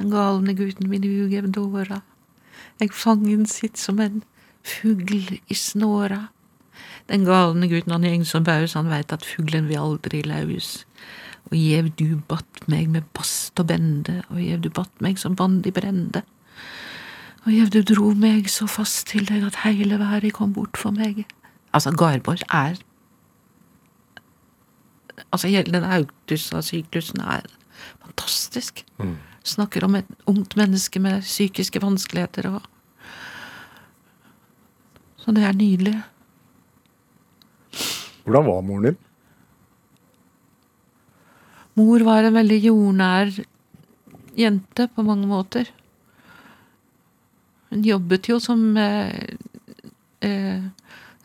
[0.00, 2.00] Den galne gutten min ugev dåra.
[2.80, 4.22] Eg fangen sitt som en
[4.64, 6.28] fugl i snåra.
[7.10, 10.86] Den galne gutten han gjeng som baus, han veit at fuglen vil aldri laus.
[11.50, 15.36] Og gjev du batt meg med bast og bende, og gjev du batt meg som
[15.36, 16.22] band i brende.
[17.44, 20.96] Og gjev du dro meg så fast til deg at heile verda kom bort for
[20.96, 21.26] meg.
[21.76, 22.80] Altså, Garborg er
[25.30, 27.44] Altså, hele den Augtussa-syklusen er
[28.00, 28.80] fantastisk.
[29.46, 32.66] Snakker om et ungt menneske med psykiske vanskeligheter og
[35.20, 35.92] Så det er nydelig.
[38.24, 38.96] Hvordan var moren din?
[41.76, 43.34] Mor var en veldig jordnær
[44.36, 45.68] jente på mange måter.
[47.70, 49.36] Hun jobbet jo som eh,
[50.24, 50.64] eh,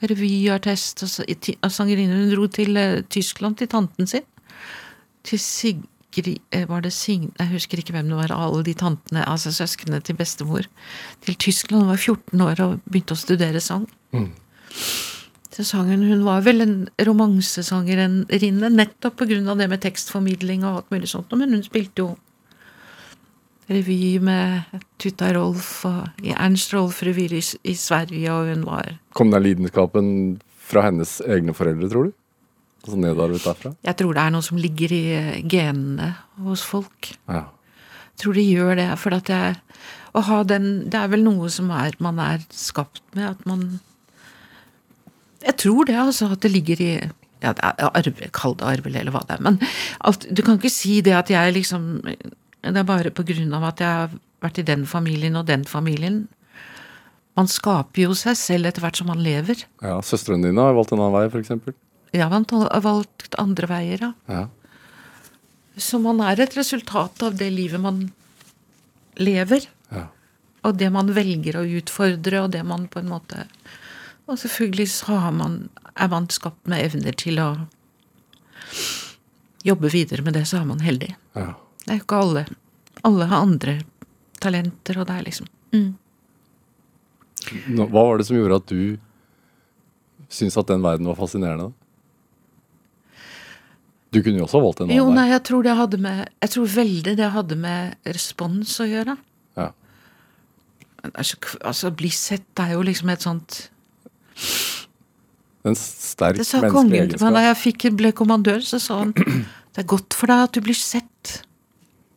[0.05, 2.19] revyartist og sangerinne.
[2.19, 4.27] Hun dro til eh, Tyskland, til tanten sin.
[5.25, 5.81] Til eh,
[6.15, 10.15] Var det Signe Jeg husker ikke hvem det var, alle de tantene, altså søsknene til
[10.15, 10.67] bestemor.
[11.25, 11.83] Til Tyskland.
[11.83, 13.87] Hun var 14 år og begynte å studere sang.
[15.55, 19.55] Til sangen, Hun var vel en romansesangerinne, nettopp pga.
[19.55, 22.17] det med tekstformidling og alt mulig sånt, men hun spilte jo
[23.69, 29.31] revy med Tutta Rolf og i Ernst Rolf-revyer i, i Sverige, og hun var Kom
[29.31, 32.13] den lidenskapen fra hennes egne foreldre, tror du?
[32.85, 33.73] Altså nedarvet derfra?
[33.87, 36.11] Jeg tror det er noe som ligger i eh, genene
[36.45, 37.11] hos folk.
[37.25, 37.47] Ja.
[38.13, 39.55] Jeg tror de gjør det, for at jeg
[40.15, 43.65] Å ha den Det er vel noe som er, man er skapt med, at man
[45.43, 46.91] Jeg tror det, altså, at det ligger i
[47.43, 49.41] ja, det er arve, Kall det arvelig, eller hva det er.
[49.43, 49.59] Men
[50.07, 53.67] alt, du kan ikke si det at jeg liksom Det er bare på grunn av
[53.73, 56.23] at jeg har vært i den familien og den familien.
[57.35, 59.65] Man skaper jo seg selv etter hvert som man lever.
[59.83, 59.99] ja.
[60.01, 61.75] Søstrene dine har valgt en annen vei, f.eks.?
[62.13, 64.11] Jeg har valgt andre veier, ja.
[64.31, 64.47] Ja.
[65.77, 68.11] Så man er et resultat av det livet man
[69.15, 69.67] lever.
[69.91, 70.07] ja.
[70.65, 73.43] Og det man velger å utfordre, og det man på en måte
[74.25, 77.49] Og selvfølgelig så har man, er man skapt med evner til å
[79.63, 81.15] jobbe videre med det, så er man heldig.
[81.35, 81.53] ja.
[81.85, 82.45] Det er jo ikke alle.
[83.05, 83.75] Alle har andre
[84.41, 85.91] talenter, og det er liksom mm.
[87.77, 88.97] Hva var det som gjorde at du
[90.33, 91.69] syntes at den verden var fascinerende?
[91.69, 91.84] da?
[94.15, 96.53] Du kunne jo også valgt en annen Jo, nei, jeg tror det hadde med Jeg
[96.55, 99.17] tror veldig det hadde med respons å gjøre.
[99.59, 99.69] Ja.
[101.11, 103.59] Altså, altså bli sett er jo liksom et sånt
[105.65, 109.03] En sterk Det sa menneskelig kongen til meg da jeg fikk, ble kommandør, så sa
[109.03, 109.13] han
[109.75, 111.41] det er godt for deg at du blir sett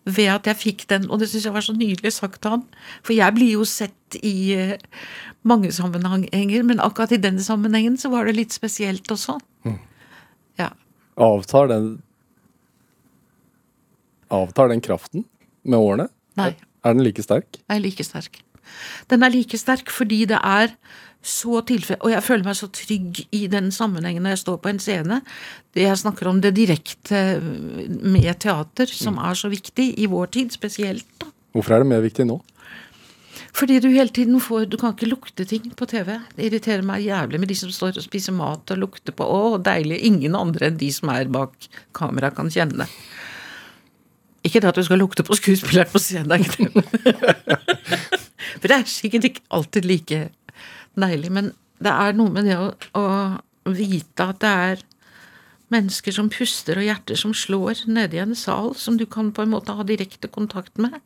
[0.09, 2.63] ved at jeg fikk den, og det syns jeg var så nydelig sagt av han.
[3.03, 4.79] For jeg blir jo sett i eh,
[5.49, 9.37] mange sammenhenger, men akkurat i den sammenhengen så var det litt spesielt også.
[9.67, 9.75] Ja.
[11.19, 11.89] Avtar den
[14.31, 15.25] Avtar den kraften
[15.65, 16.09] med årene?
[16.39, 16.53] Nei.
[16.85, 17.59] Er den like sterk?
[17.69, 18.43] er like sterk.
[19.09, 20.75] Den er like sterk fordi det er
[21.25, 24.71] så tilfelle Og jeg føler meg så trygg i den sammenhengen når jeg står på
[24.71, 25.21] en scene.
[25.75, 30.55] Det jeg snakker om det direkte med teater, som er så viktig i vår tid
[30.55, 31.09] spesielt.
[31.19, 31.27] da.
[31.57, 32.39] Hvorfor er det mer viktig nå?
[33.57, 36.19] Fordi du hele tiden får Du kan ikke lukte ting på TV.
[36.37, 39.57] Det irriterer meg jævlig med de som står og spiser mat og lukter på Å,
[39.63, 40.01] deilig.
[40.07, 41.55] Ingen andre enn de som er bak
[41.97, 42.89] kamera, kan kjenne.
[44.47, 46.69] Ikke det at du skal lukte på skuespilleren på scenen, det.
[48.59, 50.21] For det er sikkert ikke alltid like
[50.99, 51.51] deilig, men
[51.83, 54.87] det er noe med det å, å vite at det er
[55.73, 59.45] mennesker som puster og hjerter som slår nede i en sal, som du kan på
[59.45, 60.97] en måte ha direkte kontakt med.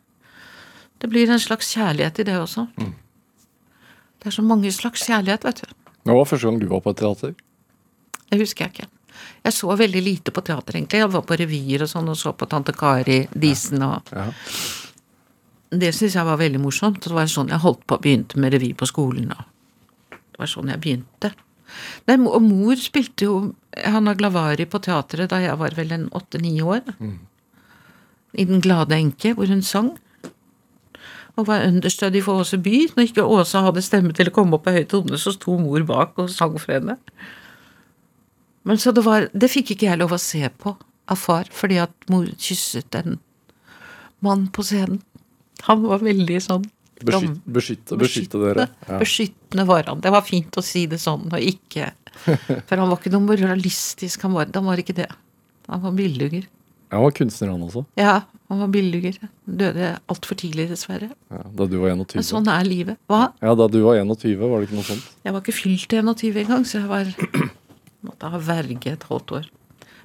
[1.02, 2.66] Det blir en slags kjærlighet i det også.
[2.78, 5.72] Det er så mange slags kjærlighet, vet du.
[6.06, 7.32] Nå var første gang du var på et teater.
[8.30, 8.88] Det husker jeg ikke.
[9.42, 11.00] Jeg så veldig lite på teater, egentlig.
[11.02, 14.28] Jeg var på revyer og sånn, og så på Tante Kari Disen og Ja.
[15.72, 17.00] Det syns jeg var veldig morsomt.
[17.00, 19.30] Det var sånn jeg holdt på, begynte med revy på skolen.
[19.32, 21.30] Og det var sånn jeg begynte.
[22.06, 23.36] Nei, og mor spilte jo
[23.80, 26.82] Hanna Glavari på teatret da jeg var vel en åtte-ni år.
[28.36, 29.94] I Den glade enke, hvor hun sang.
[31.40, 32.88] Og var understudy for Åse By.
[32.96, 35.84] Når ikke Åse hadde stemme til å komme opp på høy tone, så sto mor
[35.88, 36.98] bak og sang for henne.
[38.68, 40.76] Men så det var Det fikk ikke jeg lov å se på
[41.10, 43.18] av far, fordi at mor kysset en
[44.22, 45.00] mann på scenen.
[45.66, 46.68] Han var veldig sånn
[47.02, 48.68] Beskyt, beskytte, beskytte dere.
[48.86, 48.98] Ja.
[49.00, 49.98] Beskyttende var han.
[50.04, 51.88] Det var fint å si det sånn, og ikke
[52.68, 55.08] For han var ikke noe moralistisk, han var, han var ikke det.
[55.72, 56.44] Han var bildugger.
[56.92, 57.82] Han var kunstner, han også.
[57.98, 58.20] Ja,
[58.52, 59.16] han var bildugger.
[59.48, 61.08] Døde altfor tidlig, dessverre.
[61.32, 62.18] Ja, da du var 21.
[62.20, 63.00] Men sånn er livet.
[63.10, 63.22] Hva?
[63.40, 65.08] Ja, da du var 21, var det ikke noe sånt?
[65.24, 67.10] Jeg var ikke fylt 21 engang, så jeg var
[68.06, 69.50] måtte ha verge et halvt år.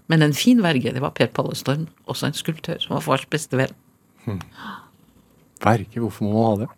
[0.08, 3.60] Men en fin verge, det var Per Pallestorm, også en skulptør, som var fars beste
[3.60, 3.76] venn.
[5.64, 6.70] Verge, hvorfor må man ha det?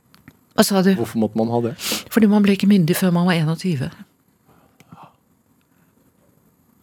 [0.58, 0.94] Hva sa du?
[0.98, 1.76] Hvorfor måtte man ha det?
[2.12, 3.92] Fordi man ble ikke myndig før man var 21.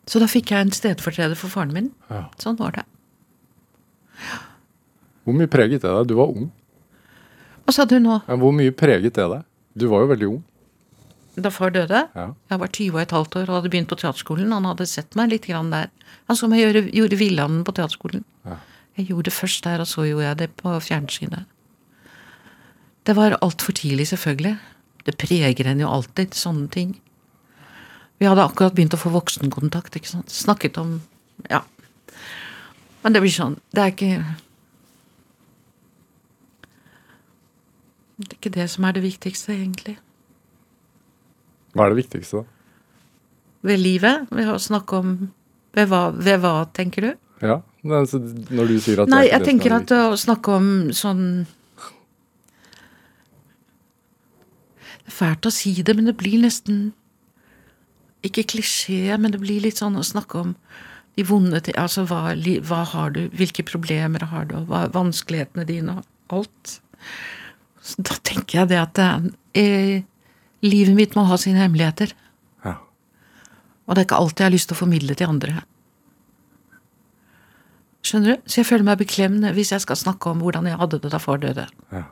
[0.07, 1.89] Så da fikk jeg en stedfortreder for faren min.
[2.13, 2.29] Ja.
[2.39, 2.85] Sånn var det.
[5.27, 6.07] Hvor mye preget det deg?
[6.07, 6.51] Du var ung.
[7.67, 8.21] Hva sa du nå?
[8.29, 9.43] Ja, hvor mye preget det deg?
[9.77, 10.45] Du var jo veldig ung.
[11.37, 12.07] Da far døde?
[12.17, 12.31] Ja.
[12.49, 14.55] Jeg var 20 og et halvt år og hadde begynt på teaterskolen.
[14.55, 15.91] Han hadde sett meg litt grann der.
[16.31, 18.23] Han så meg gjøre, gjorde Villanden på teaterskolen.
[18.47, 18.57] Ja.
[18.97, 21.45] Jeg gjorde det først der, og så gjorde jeg det på fjernsynet.
[23.07, 24.55] Det var altfor tidlig, selvfølgelig.
[25.07, 26.97] Det preger en jo alltid, sånne ting.
[28.17, 30.33] Vi hadde akkurat begynt å få voksenkontakt, ikke sant.
[30.33, 31.01] Snakket om
[31.51, 31.61] Ja.
[33.05, 34.25] Men det blir sånn Det er ikke
[38.17, 39.99] Det er ikke det som er det viktigste, egentlig.
[41.77, 42.45] Hva er det viktigste, da?
[43.67, 44.31] Ved livet?
[44.33, 45.17] Ved å snakke om
[45.77, 47.11] Ved hva, ved hva tenker du?
[47.45, 48.07] Ja, men
[48.57, 51.25] Når du sier at Nei, jeg tenker er at å snakke om sånn
[55.05, 56.91] Det er fælt å si det, men det blir nesten
[58.25, 60.57] Ikke klisjé, men det blir litt sånn å snakke om
[61.17, 64.97] de vonde ting Altså hva, hva har du, hvilke problemer har du, og hva er
[64.97, 66.79] vanskelighetene dine, og alt.
[67.87, 69.01] Så da tenker jeg det at
[69.55, 70.03] eh,
[70.67, 72.13] livet mitt må ha sine hemmeligheter.
[72.67, 72.77] Ja.
[73.87, 75.61] Og det er ikke alltid jeg har lyst til å formidle til andre.
[78.07, 78.45] Skjønner du?
[78.47, 81.23] Så jeg føler meg beklemt hvis jeg skal snakke om hvordan jeg hadde det da
[81.23, 81.69] far døde.
[81.95, 82.07] ja.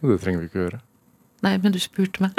[0.00, 0.78] Det trenger vi ikke å gjøre.
[1.44, 2.38] Nei, men du spurte meg.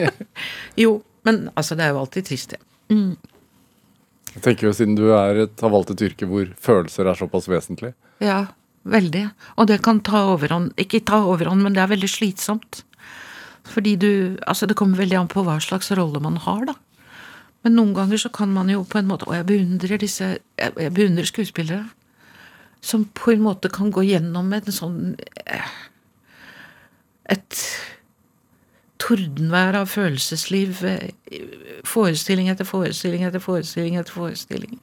[0.82, 2.60] jo, men altså, det er jo alltid trist, det.
[4.34, 7.48] Jeg tenker jo Siden du er et, har valgt et yrke hvor følelser er såpass
[7.48, 7.94] vesentlig.
[8.20, 8.42] Ja,
[8.84, 9.24] veldig.
[9.58, 10.72] Og det kan ta overhånd.
[10.80, 12.82] Ikke ta overhånd, men det er veldig slitsomt.
[13.64, 16.74] Fordi du Altså, det kommer veldig an på hva slags rolle man har, da.
[17.64, 20.26] Men noen ganger så kan man jo på en måte Og jeg beundrer disse
[20.60, 21.86] Jeg, jeg beundrer skuespillere
[22.84, 25.14] som på en måte kan gå gjennom en sånn
[25.48, 25.70] eh,
[27.32, 27.60] Et
[29.00, 30.82] tordenvær av følelsesliv.
[30.84, 31.40] eh,
[31.88, 34.78] Forestilling etter forestilling etter forestilling etter forestilling.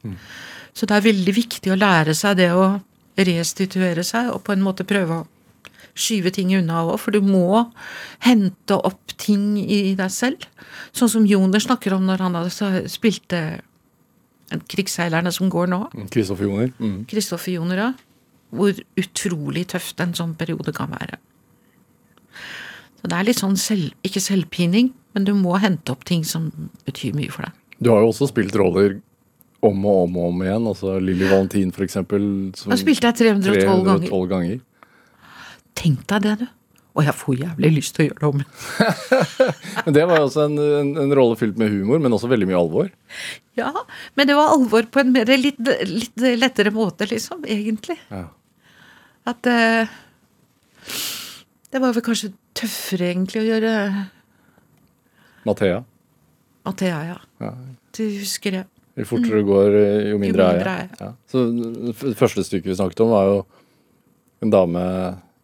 [0.74, 2.82] Så det er veldig viktig å lære seg det å
[3.18, 5.28] restituere seg, og på en måte prøve å
[5.98, 7.66] skyve ting unna òg, for du må
[8.24, 10.46] hente opp ting i deg selv.
[10.96, 12.40] Sånn som Joner snakker om når han
[12.92, 13.42] spilte
[14.72, 15.82] krigsseilerne som går nå.
[16.12, 16.72] Kristoffer Joner.
[16.80, 17.04] Mm.
[17.12, 17.92] Kristoffer Joner, ja.
[18.52, 21.20] Hvor utrolig tøft en sånn periode kan være.
[23.00, 26.50] Så det er litt sånn selv, ikke selvpining, men du må hente opp ting som
[26.88, 27.56] betyr mye for deg.
[27.82, 29.00] Du har jo også spilt roller
[29.62, 30.68] om og om og om igjen.
[30.72, 32.24] altså Lilly Valentin, eksempel.
[32.58, 34.08] som- Da spilte jeg 312 ganger.
[34.10, 34.60] 312 ganger.
[35.76, 36.48] Tenk deg det, du.
[36.94, 38.42] Og jeg får jævlig lyst til å gjøre det om.
[39.86, 42.48] Men Det var jo også en, en, en rolle fylt med humor, men også veldig
[42.50, 42.90] mye alvor.
[43.56, 43.72] Ja,
[44.16, 47.96] men det var alvor på en mer litt, litt lettere måte, liksom, egentlig.
[48.12, 48.26] Ja.
[49.28, 49.88] At uh,
[51.72, 53.74] Det var vel kanskje tøffere, egentlig, å gjøre
[55.48, 55.80] Mathea.
[56.68, 57.18] Mathea, ja.
[57.42, 57.54] Ja.
[57.96, 58.66] Du husker det.
[59.00, 60.90] Jo fortere det går, eh, jo mindre er mindre er jeg.
[61.00, 61.12] Ja.
[61.32, 61.44] Så
[62.12, 63.46] det første stykket vi snakket om, var jo
[64.44, 64.84] en dame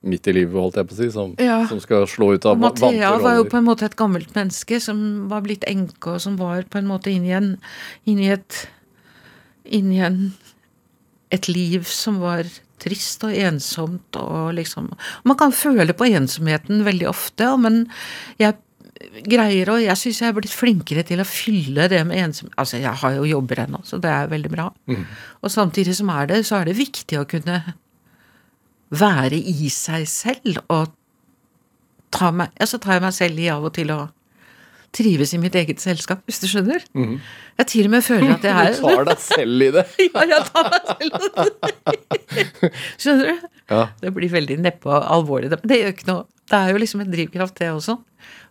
[0.07, 1.65] midt i livet, holdt jeg på å si, som, Ja.
[1.67, 4.33] som skal slå ut av Og va- Mathea var jo på en måte et gammelt
[4.35, 7.57] menneske som var blitt enke, og som var på en måte inni en
[8.05, 8.67] Inni et
[9.65, 10.33] Inni en
[11.29, 12.43] et liv som var
[12.79, 14.91] trist og ensomt og liksom
[15.25, 17.87] Man kan føle på ensomheten veldig ofte, men
[18.39, 18.55] jeg
[19.27, 22.79] greier og jeg syns jeg er blitt flinkere til å fylle det med ensomhet Altså,
[22.81, 24.69] jeg har jo jobber ennå, så det er veldig bra.
[25.41, 27.61] Og samtidig som er det, så er det viktig å kunne
[28.89, 30.93] være i seg selv og
[32.15, 34.05] ta meg, ja, så tar jeg meg selv i av og til å
[34.95, 36.85] trives i mitt eget selskap, hvis du skjønner.
[36.95, 39.83] Jeg til og med føler at jeg er Du tar deg selv i det.
[40.07, 42.71] Ja, jeg tar meg selv i det.
[43.03, 43.47] Skjønner du?
[43.73, 43.81] Ja.
[44.01, 45.51] Det blir veldig neppe alvorlig.
[45.67, 46.25] Det gjør ikke noe.
[46.47, 47.97] Det er jo liksom en drivkraft, det også.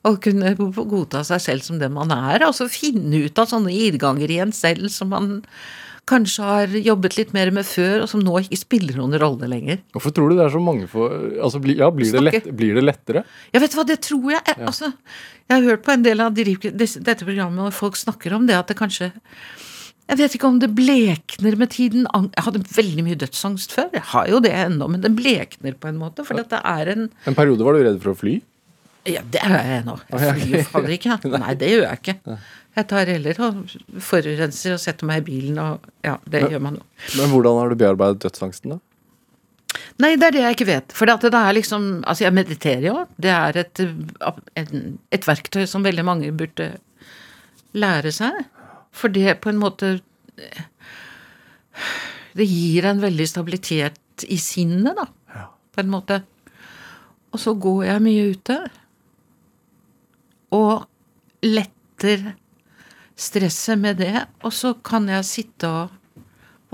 [0.07, 2.45] Å kunne godta seg selv som den man er.
[2.47, 5.41] Altså finne ut av sånne irrganger i en selv som man
[6.07, 9.81] kanskje har jobbet litt mer med før, og som nå ikke spiller noen rolle lenger.
[9.97, 11.11] Hvorfor tror du det er så mange for
[11.43, 13.25] altså, ja, blir, det lett, blir det lettere?
[13.51, 14.43] Ja, vet du hva, det tror jeg.
[14.47, 14.93] Jeg, altså,
[15.49, 18.71] jeg har hørt på en del av dette programmet hvor folk snakker om det at
[18.71, 19.11] det kanskje
[20.07, 22.05] Jeg vet ikke om det blekner med tiden.
[22.07, 23.89] Jeg hadde veldig mye dødsangst før.
[23.97, 26.23] Jeg har jo det ennå, men den blekner på en måte.
[26.23, 28.37] For det er en En periode var du redd for å fly?
[29.07, 29.97] Ja, det er jeg nå.
[30.11, 31.19] Jeg flyr jo fader ikke.
[31.43, 32.37] Nei, det gjør jeg ikke.
[32.77, 33.61] Jeg tar heller og
[34.05, 36.85] forurenser og setter meg i bilen og Ja, det gjør man jo.
[37.17, 38.83] Men hvordan har du bearbeidet dødsangsten, da?
[40.03, 40.95] Nei, det er det jeg ikke vet.
[40.97, 42.97] For det er liksom Altså, jeg mediterer jo.
[43.21, 43.83] Det er et,
[45.17, 46.73] et verktøy som veldig mange burde
[47.77, 48.43] lære seg.
[48.97, 49.99] For det på en måte
[52.37, 55.47] Det gir en veldig stabilitet i sinnet, da.
[55.73, 56.23] På en måte.
[57.33, 58.57] Og så går jeg mye ute.
[60.55, 60.85] Og
[61.47, 62.35] letter
[63.17, 64.27] stresset med det.
[64.45, 65.95] Og så kan jeg sitte og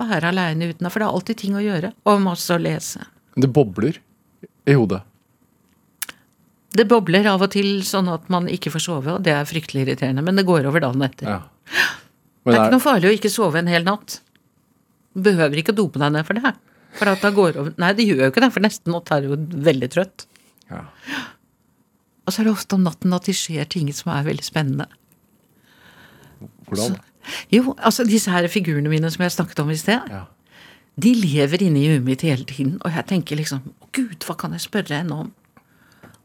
[0.00, 1.92] være aleine uten For det er alltid ting å gjøre.
[2.08, 3.06] Og masse å lese.
[3.36, 4.00] Det bobler
[4.68, 5.02] i hodet.
[6.72, 9.84] Det bobler av og til sånn at man ikke får sove, og det er fryktelig
[9.84, 10.24] irriterende.
[10.24, 11.28] Men det går over dagen etter.
[11.28, 11.40] Ja.
[12.42, 14.20] Det er, ikke noe farlig å ikke sove en hel natt.
[15.12, 16.54] Du behøver ikke å dope deg ned for det.
[16.96, 19.22] For at da går over Nei, det gjør jo ikke det, for nesten natt er
[19.22, 20.26] du jo veldig trøtt.
[20.72, 20.86] ja.
[22.26, 24.86] Og så er det ofte om natten at det skjer ting som er veldig spennende.
[26.68, 26.96] Hvordan?
[27.54, 30.24] Jo, altså disse her figurene mine som jeg snakket om i sted, Ja.
[30.98, 34.52] de lever inni huet mitt hele tiden, og jeg tenker liksom Å gud, hva kan
[34.52, 35.32] jeg spørre henne om?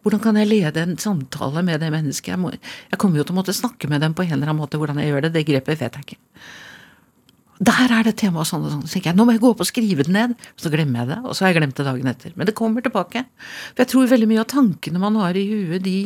[0.04, 2.28] Hvordan kan jeg lede en samtale med det mennesket?
[2.32, 4.62] Jeg, må, jeg kommer jo til å måtte snakke med dem på en eller annen
[4.62, 4.78] måte.
[4.80, 6.18] Hvordan jeg gjør det, det grepet vet jeg ikke.
[7.58, 8.84] Der er det tema sånn og sånn.
[8.86, 10.36] Så tenker jeg, nå må jeg gå opp og skrive det ned.
[10.62, 12.36] Så glemmer jeg det, og så har jeg glemt det dagen etter.
[12.38, 13.24] Men det kommer tilbake.
[13.72, 15.98] For jeg tror veldig mye av tankene man har i huet, de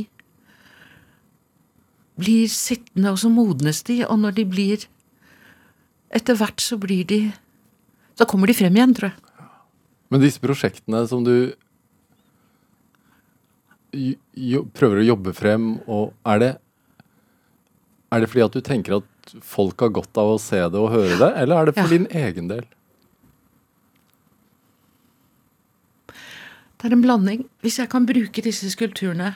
[2.22, 4.88] blir sittende, og så modnes de, og når de blir
[6.12, 7.20] Etter hvert så blir de
[8.20, 9.46] Så kommer de frem igjen, tror jeg.
[10.12, 11.54] Men disse prosjektene som du
[14.76, 16.52] prøver å jobbe frem, og er det
[18.12, 19.08] Er det fordi at du tenker at
[19.42, 21.98] folk har godt av å se det og høre det, eller er det for Ja.
[21.98, 22.66] din egen del?
[26.82, 27.46] Det er en blanding.
[27.62, 29.36] Hvis jeg kan bruke disse skulpturene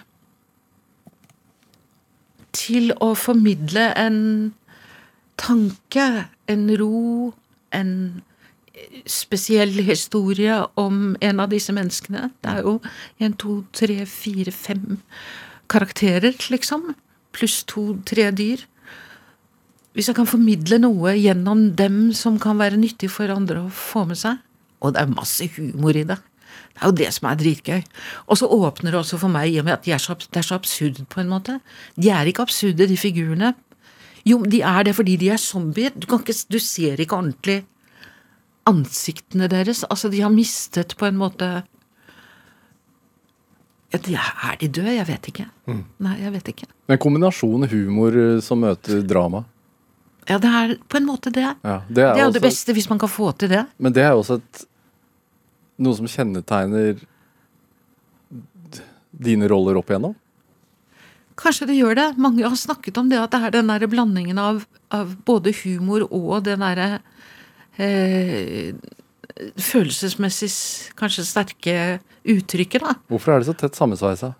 [2.51, 4.53] til å formidle en
[5.37, 7.33] tanke, en ro,
[7.71, 8.23] en
[9.05, 12.31] spesiell historie om en av disse menneskene.
[12.41, 12.79] Det er jo
[13.19, 15.01] en, to, tre, fire, fem
[15.71, 16.95] karakterer, liksom.
[17.35, 18.65] Pluss to-tre dyr.
[19.95, 24.03] Hvis jeg kan formidle noe gjennom dem som kan være nyttig for andre å få
[24.09, 24.41] med seg
[24.83, 26.17] Og det er masse humor i det.
[26.75, 27.83] Det er jo det som er dritgøy.
[28.27, 30.41] Og så åpner det også for meg, i og med at de er så, det
[30.41, 31.55] er så absurd på en måte.
[31.95, 33.53] De er ikke absurde, de figurene.
[34.27, 35.95] Jo, de er det fordi de er zombier.
[35.95, 37.61] Du, kan ikke, du ser ikke ordentlig
[38.67, 39.85] ansiktene deres.
[39.87, 41.49] Altså, de har mistet på en måte
[44.11, 44.91] ja, er, de døde?
[44.91, 45.45] Jeg vet ikke.
[46.03, 46.67] Nei, jeg vet ikke.
[46.91, 49.45] En kombinasjon humor eh, som møter drama.
[50.25, 51.45] Ja, det er på en måte det.
[51.45, 53.65] Ja, det er, Det er jo det beste hvis man kan få til det.
[53.77, 54.65] Men det er jo også et,
[55.85, 57.01] noe som kjennetegner
[59.15, 60.15] dine roller opp igjennom.
[61.39, 62.07] Kanskje det gjør det.
[62.21, 64.63] Mange har snakket om det at det er den der blandingen av,
[64.95, 67.01] av både humor og den derre
[67.77, 68.71] eh,
[69.59, 70.49] følelsesmessig
[70.97, 71.75] kanskje sterke
[72.23, 72.95] uttrykket, da.
[73.11, 74.31] Hvorfor er det så tett sammensveisa?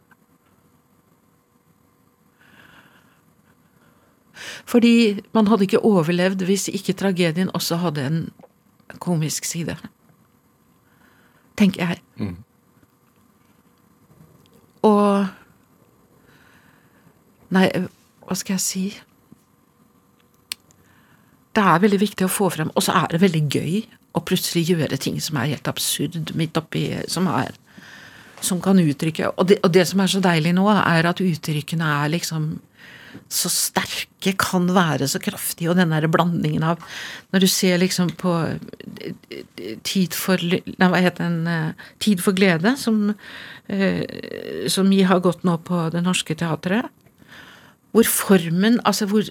[4.65, 8.19] Fordi man hadde ikke overlevd hvis ikke tragedien også hadde en
[8.99, 9.77] komisk side.
[11.57, 12.35] Tenker jeg.
[14.85, 15.27] Og
[17.55, 17.67] Nei,
[18.25, 18.85] hva skal jeg si?
[21.55, 23.75] Det er veldig viktig å få frem, og så er det veldig gøy
[24.17, 27.53] å plutselig gjøre ting som er helt absurd midt oppi Som er
[28.43, 31.89] Som kan uttrykke Og det, og det som er så deilig nå, er at uttrykkene
[32.03, 32.55] er liksom
[33.31, 36.81] så sterke, kan være så kraftige, og den derre blandingen av
[37.33, 38.33] Når du ser liksom på
[39.85, 41.47] Tid for Nei, hva het den?
[41.47, 43.15] eh, Tid for glede, som,
[43.69, 46.89] eh, som har gått nå på Det Norske Teatret.
[47.91, 49.23] Hvor formen, altså hvor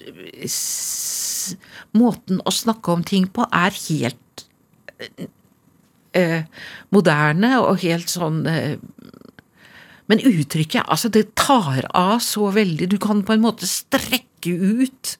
[1.95, 4.45] Måten å snakke om ting på er helt
[6.15, 6.43] eh,
[6.89, 8.41] moderne og helt sånn
[10.11, 12.89] Men uttrykket, altså det tar av så veldig.
[12.91, 15.15] Du kan på en måte strekke ut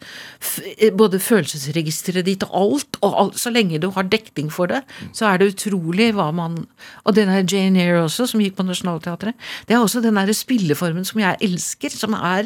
[0.94, 4.84] både følelsesregisteret ditt og alt, og alt, så lenge du har dekning for det,
[5.18, 6.68] så er det utrolig hva man
[7.04, 9.34] Og den der Jane Eyre også, som gikk på Nationaltheatret,
[9.66, 12.46] det er også den derre spilleformen som jeg elsker, som er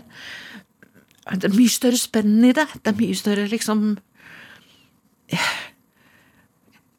[1.29, 2.65] Det er mye større spenn i det.
[2.81, 3.97] Det er mye større liksom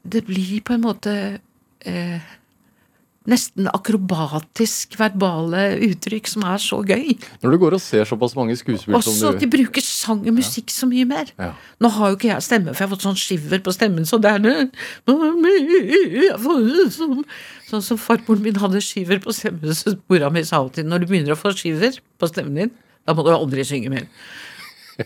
[0.04, 1.40] Det blir på en måte
[1.80, 2.20] eh,
[3.28, 7.18] nesten akrobatisk verbale uttrykk som er så gøy.
[7.42, 10.38] Når du går og ser såpass mange skuespill som Også at de bruker sang og
[10.38, 11.28] musikk så mye mer.
[11.36, 11.50] Ja.
[11.84, 14.16] Nå har jo ikke jeg stemme, for jeg har fått sånn skiver på stemmen, så
[14.22, 14.56] det er det
[17.70, 21.10] Sånn som farmoren min hadde skiver på stemmen, så mora mi sa alltid når du
[21.12, 22.72] begynner å få skiver på stemmen din,
[23.06, 24.08] da må du aldri synge mer.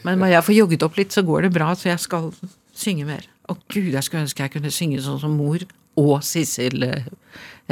[0.06, 2.30] Men når jeg får jogget opp litt, så går det bra, så jeg skal
[2.74, 3.26] synge mer.
[3.50, 5.66] Å gud, jeg skulle ønske jeg kunne synge sånn som mor
[6.00, 7.04] og Sissel eh,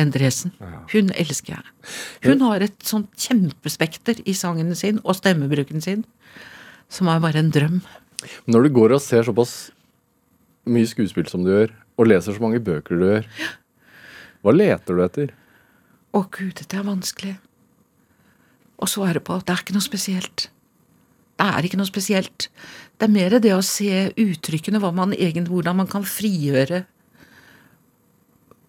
[0.01, 0.55] Endresen.
[0.93, 1.73] Hun elsker jeg.
[2.25, 6.07] Hun har et sånt kjempespekter i sangen sin og stemmebruken sin
[6.93, 7.81] som er bare en drøm.
[8.47, 9.71] Når du går og ser såpass
[10.69, 13.29] mye skuespill som du gjør, og leser så mange bøker du gjør,
[14.43, 15.33] hva leter du etter?
[16.13, 17.37] Å gud, dette er vanskelig
[18.83, 19.39] å svare på.
[19.45, 20.49] Det er ikke noe spesielt.
[21.39, 22.49] Det er ikke noe spesielt.
[22.99, 25.15] Det er mer det å se uttrykkene, man
[25.49, 26.85] hvordan man kan frigjøre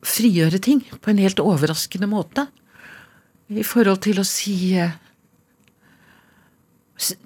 [0.04, 2.48] Frigjøre ting på en helt overraskende måte.
[3.54, 4.96] I forhold til å si eh,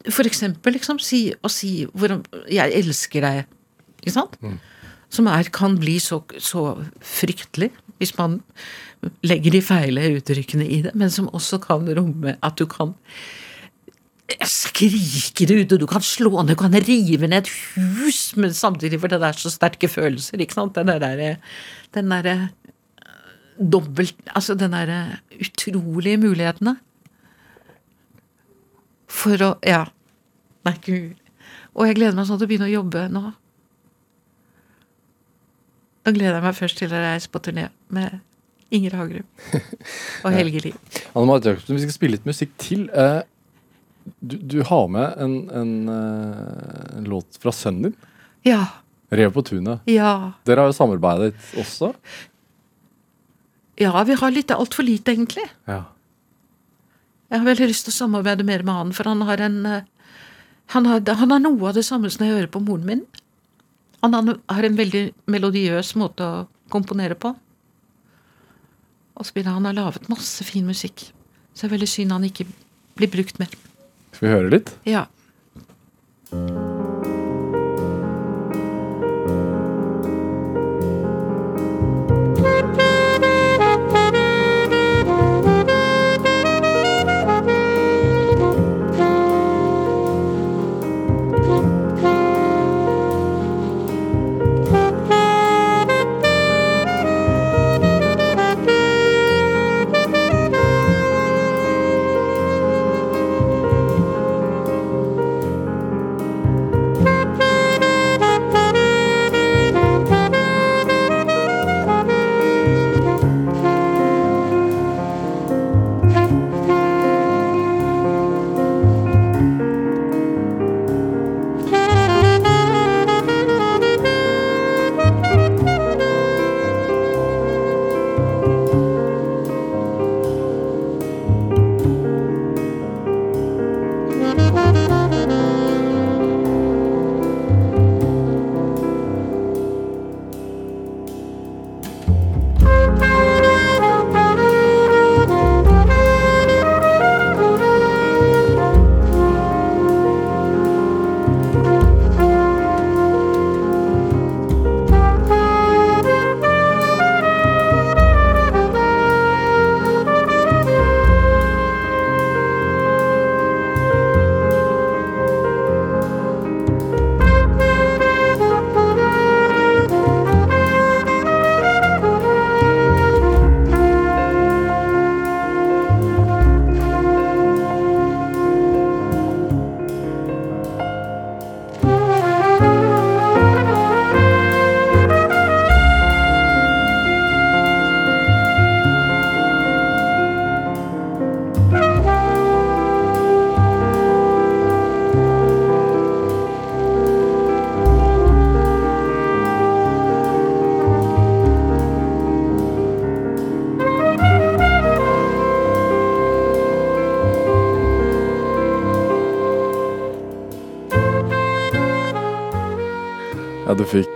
[0.10, 2.18] For eksempel liksom si, å si hvor,
[2.50, 3.46] 'jeg elsker deg',
[4.02, 4.38] ikke sant?
[5.10, 8.42] Som er, kan bli så, så fryktelig hvis man
[9.26, 12.96] legger de feile uttrykkene i det, men som også kan romme at du kan
[14.44, 18.54] skrike det ut, og du kan slå ned, du kan rive ned et hus, men
[18.54, 20.76] samtidig, for det er så sterke følelser, ikke sant?
[20.76, 21.38] Den derre
[21.96, 22.50] Den derre
[23.60, 26.76] dobbelt Altså den derre utrolige mulighetene.
[29.08, 29.86] For å Ja.
[30.68, 31.16] Nei, gud.
[31.78, 33.34] Og jeg gleder meg sånn til å begynne å jobbe nå.
[36.06, 38.20] Da gleder jeg meg først til å reise på turné med
[38.72, 39.26] Inger Hagerup
[40.28, 40.76] og Helge Lie.
[41.14, 42.88] Anne Marit Jacobsen, vi skal spille litt musikk til.
[42.92, 43.22] Eh,
[44.24, 47.96] Du, du har med en, en, eh, en låt fra sønnen din,
[48.48, 48.62] Ja.
[49.12, 49.82] 'Rev på tunet'.
[49.88, 50.32] Ja.
[50.48, 51.90] Dere har jo samarbeidet også.
[53.78, 55.46] Ja, vi har litt altfor lite, egentlig.
[55.70, 55.84] Ja.
[57.28, 59.86] Jeg har veldig lyst til å samarbeide mer med han, for han har en eh,
[60.74, 63.04] han har, han har noe av det samme som jeg hører på moren min.
[64.04, 67.34] Han har har en veldig melodiøs måte å komponere på.
[69.18, 71.12] Og spiller Han har laget masse fin musikk.
[71.54, 72.46] Så det er veldig synd han ikke
[73.00, 73.50] blir brukt mer.
[74.12, 74.74] Skal vi høre litt?
[74.86, 75.08] Ja.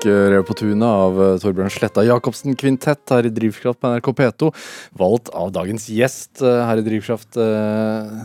[0.02, 3.92] Fikk uh, Rev på tunet av uh, Torbjørn Sletta Jacobsen kvintett her i Drivkraft på
[3.92, 4.50] NRK P2.
[4.98, 7.38] Valgt av dagens gjest uh, her i Drivkraft,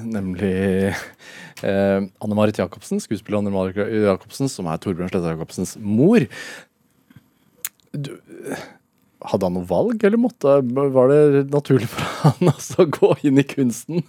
[0.06, 0.94] nemlig
[1.64, 3.00] Anne Marit Jacobsen.
[3.00, 6.26] Skuespiller Anne Marit Jacobsen, som er Torbjørn Sletta Jacobsens mor.
[7.92, 8.12] Du,
[9.26, 10.58] hadde han noe valg, eller måtte,
[10.94, 14.04] var det naturlig for han å gå inn i kunsten?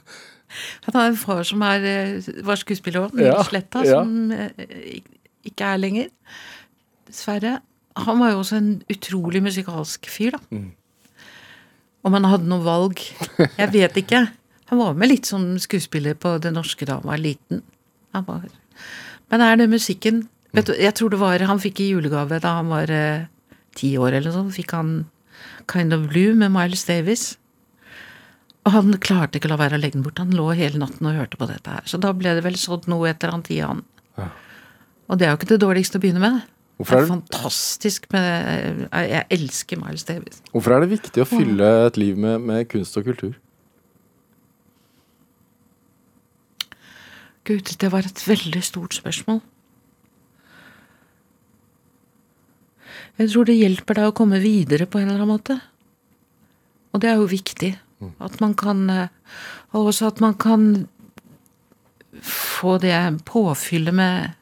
[0.88, 1.88] Han har en far som er,
[2.47, 4.03] var skuespiller òg, ja, Sletta, ja.
[4.03, 4.30] som
[5.47, 6.13] ikke er lenger
[7.10, 7.58] dessverre.
[7.97, 10.41] Han var jo også en utrolig musikalsk fyr, da.
[10.53, 10.70] Mm.
[12.05, 13.01] Om han hadde noe valg.
[13.60, 14.28] Jeg vet ikke.
[14.70, 17.64] Han var med litt som skuespiller på Det Norske da han var liten.
[18.16, 18.45] Han var.
[19.32, 22.58] Men er det musikken vet du, Jeg tror det var han fikk i julegave da
[22.60, 23.28] han var eh,
[23.76, 24.53] ti år eller sånn.
[24.55, 24.93] Fikk han
[25.68, 27.36] Kind of Blue med Miles Davis.
[28.68, 30.20] Og han klarte ikke å la være å legge den bort.
[30.20, 31.88] Han lå hele natten og hørte på dette her.
[31.88, 33.84] Så da ble det vel sådd noe etter han tida, han.
[34.20, 34.28] Ja.
[35.08, 36.41] Og det er jo ikke det dårligste å begynne med.
[36.78, 40.41] Hvorfor er det fantastisk med Jeg elsker Miles Davis.
[40.51, 43.34] Hvorfor er det viktig å fylle et liv med, med kunst og kultur?
[47.47, 49.39] Gud, det var et veldig stort spørsmål.
[53.17, 55.57] Jeg tror det hjelper deg å komme videre på en eller annen måte.
[56.93, 57.71] Og det er jo viktig.
[58.03, 58.11] Mm.
[58.21, 59.07] At man kan eh,
[59.73, 60.88] Og også at man kan
[62.21, 62.93] få det
[63.25, 64.36] påfyllet med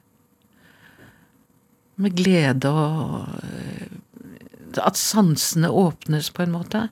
[1.96, 3.88] med glede og eh,
[4.76, 6.90] At sansene åpnes, på en måte.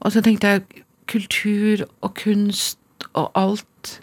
[0.00, 2.78] Og så tenkte jeg kultur og kunst
[3.12, 4.00] og alt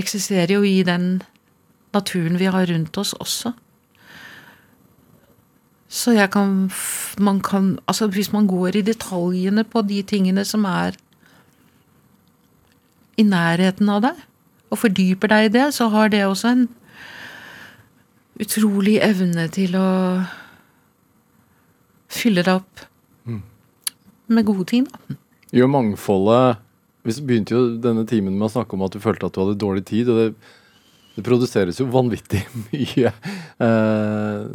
[0.00, 1.22] eksisterer jo i den
[1.94, 3.52] naturen vi har rundt oss også.
[5.88, 6.72] Så jeg kan
[7.18, 10.96] Man kan Altså, hvis man går i detaljene på de tingene som er
[13.16, 14.16] i nærheten av deg,
[14.70, 16.68] og fordyper deg i det, så har det også en
[18.40, 19.88] utrolig evne til å
[22.14, 22.84] fylle det opp
[23.26, 23.40] mm.
[24.34, 24.88] med gode ting.
[24.90, 25.18] da.
[25.54, 26.60] Jo, mangfoldet
[27.04, 29.60] Vi begynte jo denne timen med å snakke om at du følte at du hadde
[29.60, 30.08] dårlig tid.
[30.08, 30.28] og det
[31.14, 32.40] det produseres jo vanvittig
[32.72, 33.10] mye
[33.62, 34.46] eh,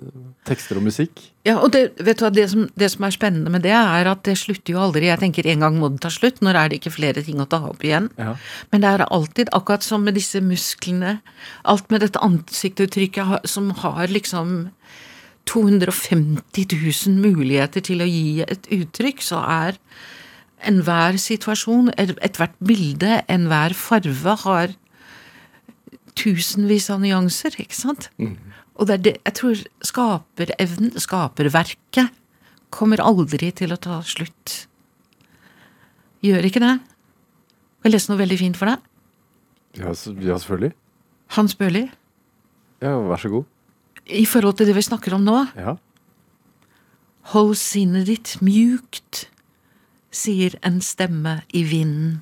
[0.47, 1.21] tekster og musikk.
[1.47, 4.09] Ja, og det, vet du hva, det som, det som, er spennende med det, er
[4.11, 5.07] at det slutter jo aldri.
[5.07, 6.41] Jeg tenker en gang må det ta slutt.
[6.43, 8.09] Når er det ikke flere ting å ta opp igjen?
[8.19, 8.35] Ja.
[8.73, 11.19] Men det er alltid, akkurat som med disse musklene,
[11.63, 14.57] alt med dette ansiktsuttrykket som har liksom
[15.49, 19.79] 250 000 muligheter til å gi et uttrykk, så er
[20.67, 24.75] enhver situasjon, ethvert bilde, enhver farve har
[26.19, 28.09] tusenvis av nyanser, ikke sant?
[28.19, 28.35] Mm.
[28.79, 32.15] Og det er det jeg tror skaperevnen, skaperverket,
[32.69, 34.65] kommer aldri til å ta slutt.
[36.23, 36.75] Gjør ikke det?
[37.79, 38.85] Vil jeg lese noe veldig fint for deg?
[39.79, 40.73] Ja, ja selvfølgelig.
[41.37, 41.85] Hans Børli.
[42.83, 43.47] Ja, vær så god.
[44.09, 45.43] I forhold til det vi snakker om nå.
[45.59, 45.75] Ja.
[47.33, 49.27] Hold sinnet ditt mjukt,
[50.09, 52.19] sier en stemme i vinden.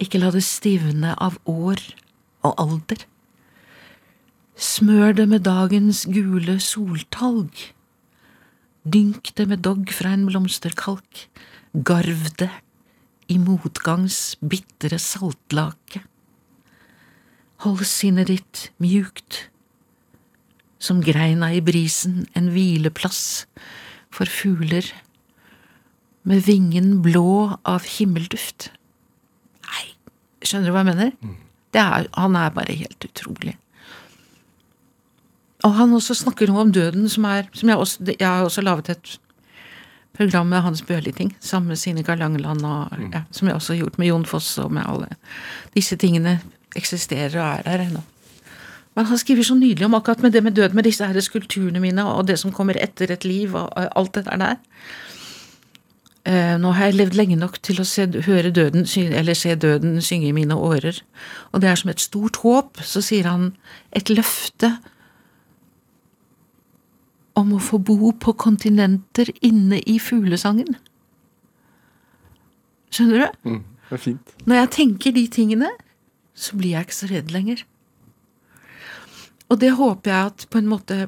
[0.00, 1.80] Ikke la det stivne av år
[2.44, 3.06] og alder.
[4.56, 7.52] Smør det med dagens gule soltalg.
[8.86, 11.26] Dynk det med dogg fra en blomsterkalk.
[11.84, 12.52] Garv det
[13.28, 16.02] i motgangs bitre saltlake.
[17.64, 19.46] Hold sinnet ditt mjukt,
[20.78, 23.46] som greina i brisen, en hvileplass
[24.12, 24.86] for fugler
[26.26, 28.70] med vingen blå av himmelduft.
[29.66, 29.84] Nei,
[30.44, 31.44] skjønner du hva jeg mener?
[31.76, 33.56] Er, han er bare helt utrolig.
[35.66, 38.64] Og han også snakker noe om døden, som er som jeg, også, jeg har også
[38.64, 39.14] laget et
[40.16, 43.08] program med Hans Børli-ting, sammen med Sinikka Langeland, og, mm.
[43.12, 45.08] ja, som jeg også har gjort med Jon Foss og med alle
[45.76, 46.38] disse tingene
[46.76, 48.04] eksisterer og er der ennå.
[48.96, 51.80] Men han skriver så nydelig om akkurat med det med døden, med disse her skulpturene
[51.80, 54.56] mine og det som kommer etter et liv og alt det der.
[54.56, 54.56] Eh,
[56.26, 60.32] nå har jeg levd lenge nok til å se, høre døden, eller se døden synge
[60.32, 60.98] i mine årer.
[61.52, 62.82] Og det er som et stort håp.
[62.82, 63.52] Så sier han
[63.94, 64.72] et løfte
[67.36, 70.78] om å få bo på kontinenter inne i fuglesangen.
[72.90, 73.50] Skjønner du?
[73.50, 74.36] Mm, det er fint.
[74.48, 75.70] Når jeg tenker de tingene,
[76.36, 77.62] så blir jeg ikke så redd lenger.
[79.52, 81.06] Og det håper jeg at på en måte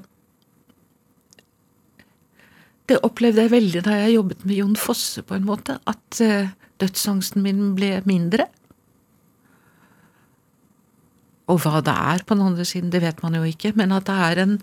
[2.89, 5.77] det opplevde jeg veldig da jeg jobbet med Jon Fosse, på en måte.
[5.91, 8.49] At uh, dødsangsten min ble mindre.
[11.49, 14.09] Og hva det er på den andre siden, det vet man jo ikke, men at
[14.09, 14.59] det er en,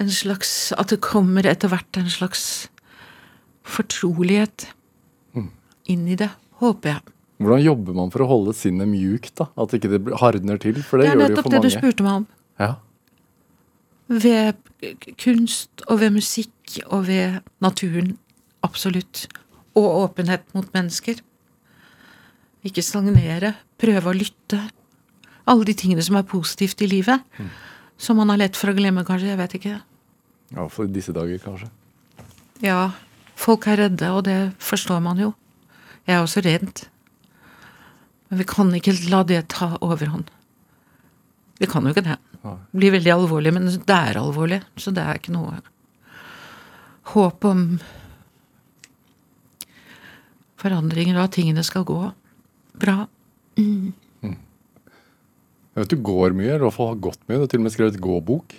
[0.00, 2.68] en slags At det kommer etter hvert en slags
[3.62, 4.70] fortrolighet
[5.36, 5.50] mm.
[5.92, 6.30] inn i det,
[6.62, 7.12] håper jeg.
[7.42, 9.48] Hvordan jobber man for å holde sinnet mjukt, da?
[9.58, 10.80] At ikke det hardner til?
[10.86, 11.28] For det, det gjør det jo for mange.
[11.28, 12.26] Det er nettopp det du spurte meg om.
[12.62, 12.72] Ja.
[14.12, 18.16] Ved kunst og ved musikk og ved naturen.
[18.62, 19.26] Absolutt.
[19.78, 21.20] Og åpenhet mot mennesker.
[22.66, 23.54] Ikke stagnere.
[23.80, 24.60] Prøve å lytte.
[25.48, 27.24] Alle de tingene som er positivt i livet.
[27.98, 29.32] Som man har lett for å glemme, kanskje.
[29.32, 29.78] Jeg vet ikke.
[30.52, 31.70] Ja, for disse dager, kanskje.
[32.62, 32.92] Ja,
[33.38, 35.32] folk er redde, og det forstår man jo.
[36.06, 36.84] Jeg er også redd.
[38.28, 40.30] Men vi kan ikke la det ta overhånd.
[41.60, 42.18] Vi kan jo ikke det.
[42.42, 45.60] Det blir veldig alvorlig, men det er alvorlig, så det er ikke noe
[47.10, 47.80] håp om
[50.62, 51.98] forandringer og at tingene skal gå
[52.78, 53.06] bra.
[55.72, 57.40] Jeg vet du går mye, eller i hvert fall har gått mye.
[57.40, 58.54] Du har til og med skrevet gåbok.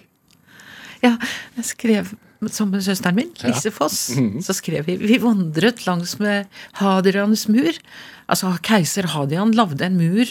[1.04, 1.16] Ja,
[1.58, 2.14] jeg skrev
[2.52, 3.98] sammen med søsteren min, Lise Foss,
[4.44, 6.48] så skrev vi Vi vandret langs med
[6.80, 7.72] Hadrians mur.
[8.28, 10.26] Altså, keiser Hadian lagde en mur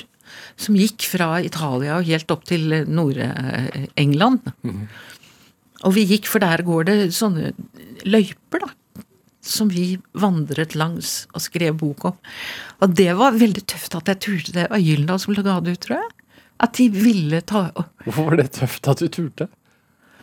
[0.57, 4.41] som gikk fra Italia og helt opp til Nord-England.
[5.83, 7.53] Og vi gikk, for der går det sånne
[8.07, 9.05] løyper, da.
[9.43, 12.19] Som vi vandret langs og skrev bok om.
[12.85, 14.61] Og det var veldig tøft at jeg turte det.
[14.61, 16.13] Det var Gyldendal som ga det ut, tror jeg.
[16.63, 19.49] At de ville ta Hvorfor var det tøft at du turte?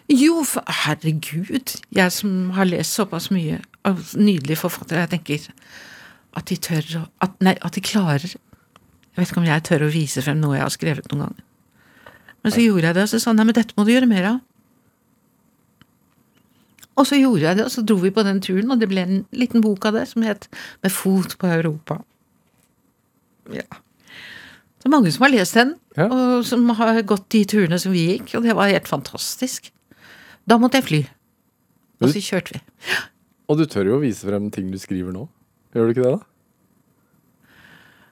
[0.09, 1.75] jo, for herregud.
[1.93, 5.49] Jeg som har lest såpass mye av nydelige forfattere, jeg tenker
[6.37, 9.85] at de tør å at, Nei, at de klarer Jeg vet ikke om jeg tør
[9.85, 11.39] å vise frem noe jeg har skrevet noen gang.
[12.45, 14.07] Men så gjorde jeg det, og så sa han nei, men dette må du gjøre
[14.09, 14.37] mer av.
[16.99, 19.05] Og så gjorde jeg det, og så dro vi på den turen, og det ble
[19.05, 20.49] en liten bok av det som het
[20.83, 22.01] Med fot på Europa.
[23.55, 23.65] Ja.
[24.79, 26.05] Det er mange som har lest den, Ja.
[26.07, 29.71] og som har gått de turene som vi gikk, og det var helt fantastisk.
[30.47, 31.01] Da måtte jeg fly.
[32.01, 32.61] Og så kjørte vi.
[33.49, 35.27] Og du tør jo å vise frem ting du skriver nå.
[35.73, 36.25] Gjør du ikke det, da?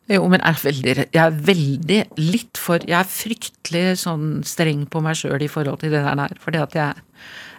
[0.07, 4.85] Jo, men jeg er veldig, jeg er veldig litt for Jeg er fryktelig sånn streng
[4.87, 6.37] på meg sjøl i forhold til det der der.
[6.39, 6.93] Fordi at jeg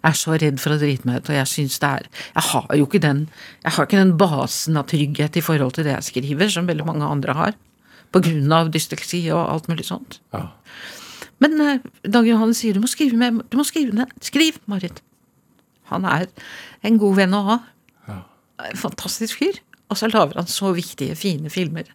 [0.07, 2.77] er så redd for å drite meg ut, og jeg syns det er Jeg har
[2.79, 3.25] jo ikke den
[3.65, 6.87] Jeg har ikke den basen av trygghet i forhold til det jeg skriver, som veldig
[6.87, 7.59] mange andre har.
[8.15, 10.21] På grunn av dysleksi og alt mulig sånt.
[10.33, 10.49] Ja.
[11.43, 14.13] Men eh, Dag Johanne sier du må skrive med Du må skrive ned.
[14.25, 15.03] Skriv, Marit.
[15.93, 16.29] Han er
[16.85, 17.59] en god venn å ha.
[18.59, 19.61] En fantastisk fyr.
[19.89, 21.89] Og så lager han så viktige, fine filmer.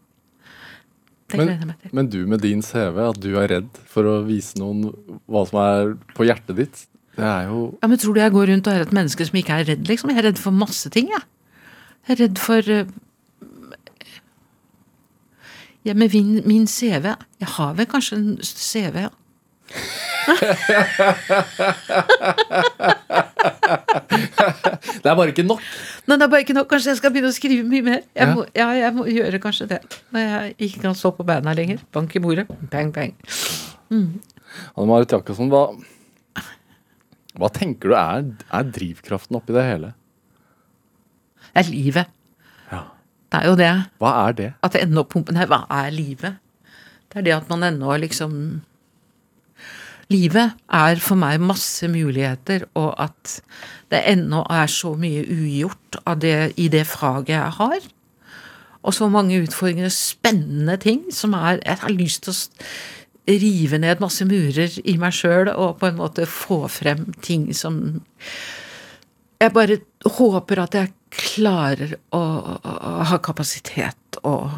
[1.29, 1.93] Det gleder jeg meg til.
[1.97, 4.85] men du med din CV, at du er redd for å vise noen
[5.29, 6.83] hva som er på hjertet ditt,
[7.17, 9.35] det er jo Ja, men Tror du jeg går rundt og er et menneske som
[9.37, 10.09] ikke er redd, liksom?
[10.09, 11.21] Jeg er redd for masse ting, jeg.
[12.07, 12.85] Jeg er redd for eh,
[15.85, 17.05] Ja, med min, min CV
[17.39, 19.09] Jeg har vel kanskje en CV, ja.
[23.73, 25.61] Det er bare ikke nok.
[26.07, 26.67] Nei, det er bare ikke nok.
[26.71, 27.99] Kanskje jeg skal begynne å skrive mye mer.
[28.15, 28.33] Jeg Ja.
[28.35, 29.79] må, ja, jeg må gjøre kanskje det.
[30.11, 31.79] Når jeg ikke kan stå på beina lenger.
[31.91, 32.47] Bank i bordet.
[32.71, 33.13] Bang, bang.
[33.91, 35.63] Anne Marit Jacobsen, hva,
[37.39, 39.93] hva tenker du er, er drivkraften oppi det hele?
[41.53, 42.11] Det er livet.
[42.69, 42.83] Ja.
[43.33, 43.71] Det er jo det.
[44.01, 44.51] Hva er det?
[44.65, 45.49] At det ender opp pumpen her.
[45.49, 46.37] Hva er livet?
[47.09, 48.37] Det er det at man ennå liksom
[50.11, 53.37] Livet er for meg masse muligheter, og at
[53.89, 57.85] det ennå er så mye ugjort av det, i det faget jeg har.
[58.83, 62.41] Og så mange utfordringer, spennende ting som er Jeg har lyst til å
[63.27, 67.77] rive ned masse murer i meg sjøl og på en måte få frem ting som
[69.39, 69.77] Jeg bare
[70.17, 72.19] håper at jeg klarer å,
[73.09, 74.49] ha kapasitet og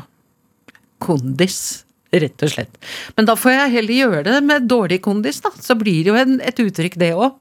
[1.03, 2.77] kondis, rett og slett.
[3.17, 5.51] Men da får jeg heller gjøre det med dårlig kondis, da.
[5.59, 7.35] Så blir det jo en, et uttrykk, det òg.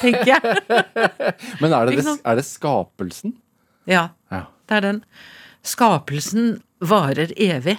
[0.00, 0.56] Tenker jeg.
[1.62, 3.36] Men er det, det, er det skapelsen?
[3.86, 4.42] Ja, Ja.
[4.66, 5.00] det er den.
[5.66, 7.76] Skapelsen varer evig.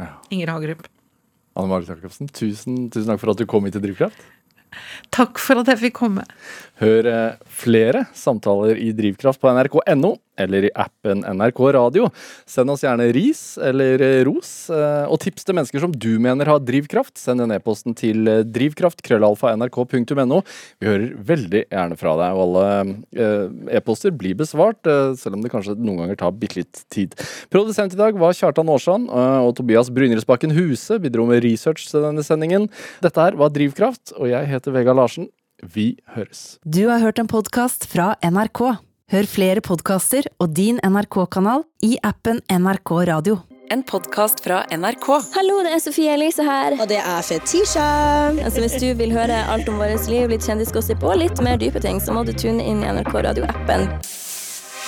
[0.00, 0.08] Ja.
[0.32, 0.88] Inger Hagerup.
[1.52, 4.22] Anne Marit Jacobsen, tusen, tusen takk for at du kom hit til Drivkraft.
[5.12, 6.24] Takk for at jeg fikk komme.
[6.80, 12.08] Hør eh, flere samtaler i Drivkraft på nrk.no eller i appen NRK Radio.
[12.48, 16.48] Send oss gjerne ris eller eh, ros, eh, og tips til mennesker som du mener
[16.48, 17.16] har drivkraft.
[17.20, 20.40] Send en e-posten til eh, drivkraft.krøllalfa.nrk.no.
[20.80, 24.80] Vi hører veldig gjerne fra deg, og alle e-poster blir besvart,
[25.18, 27.14] selv om det kanskje noen ganger tar bitte litt tid.
[27.52, 32.24] Produsent i dag var Kjartan Aarsand, og Tobias Brynildsbakken Huse bidro med research til denne
[32.26, 32.68] sendingen.
[33.04, 35.28] Dette her var Drivkraft, og jeg heter Vegard Larsen.
[35.62, 36.58] Vi høres.
[36.64, 38.91] Du har hørt en podkast fra NRK.
[39.12, 43.34] Hør flere podkaster og din NRK-kanal i appen NRK Radio.
[43.68, 45.04] En podkast fra NRK.
[45.34, 46.78] Hallo, det er Sofie Elise her.
[46.80, 47.84] Og det er Fetisha.
[48.40, 51.84] Altså, hvis du vil høre alt om vårt liv, litt kjendisgossip og litt mer dype
[51.84, 53.86] ting, så må du tune inn i NRK Radio-appen.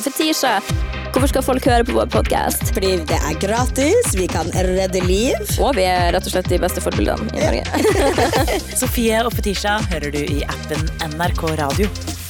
[0.01, 0.57] Fetisha,
[1.13, 2.73] hvorfor skal folk høre på vår podkast?
[2.73, 5.37] Fordi det er gratis, vi kan redde liv.
[5.61, 8.19] Og vi er rett og slett de beste forbildene i Norge.
[8.87, 12.24] Sofie og Fetisha hører du i appen NRK Radio.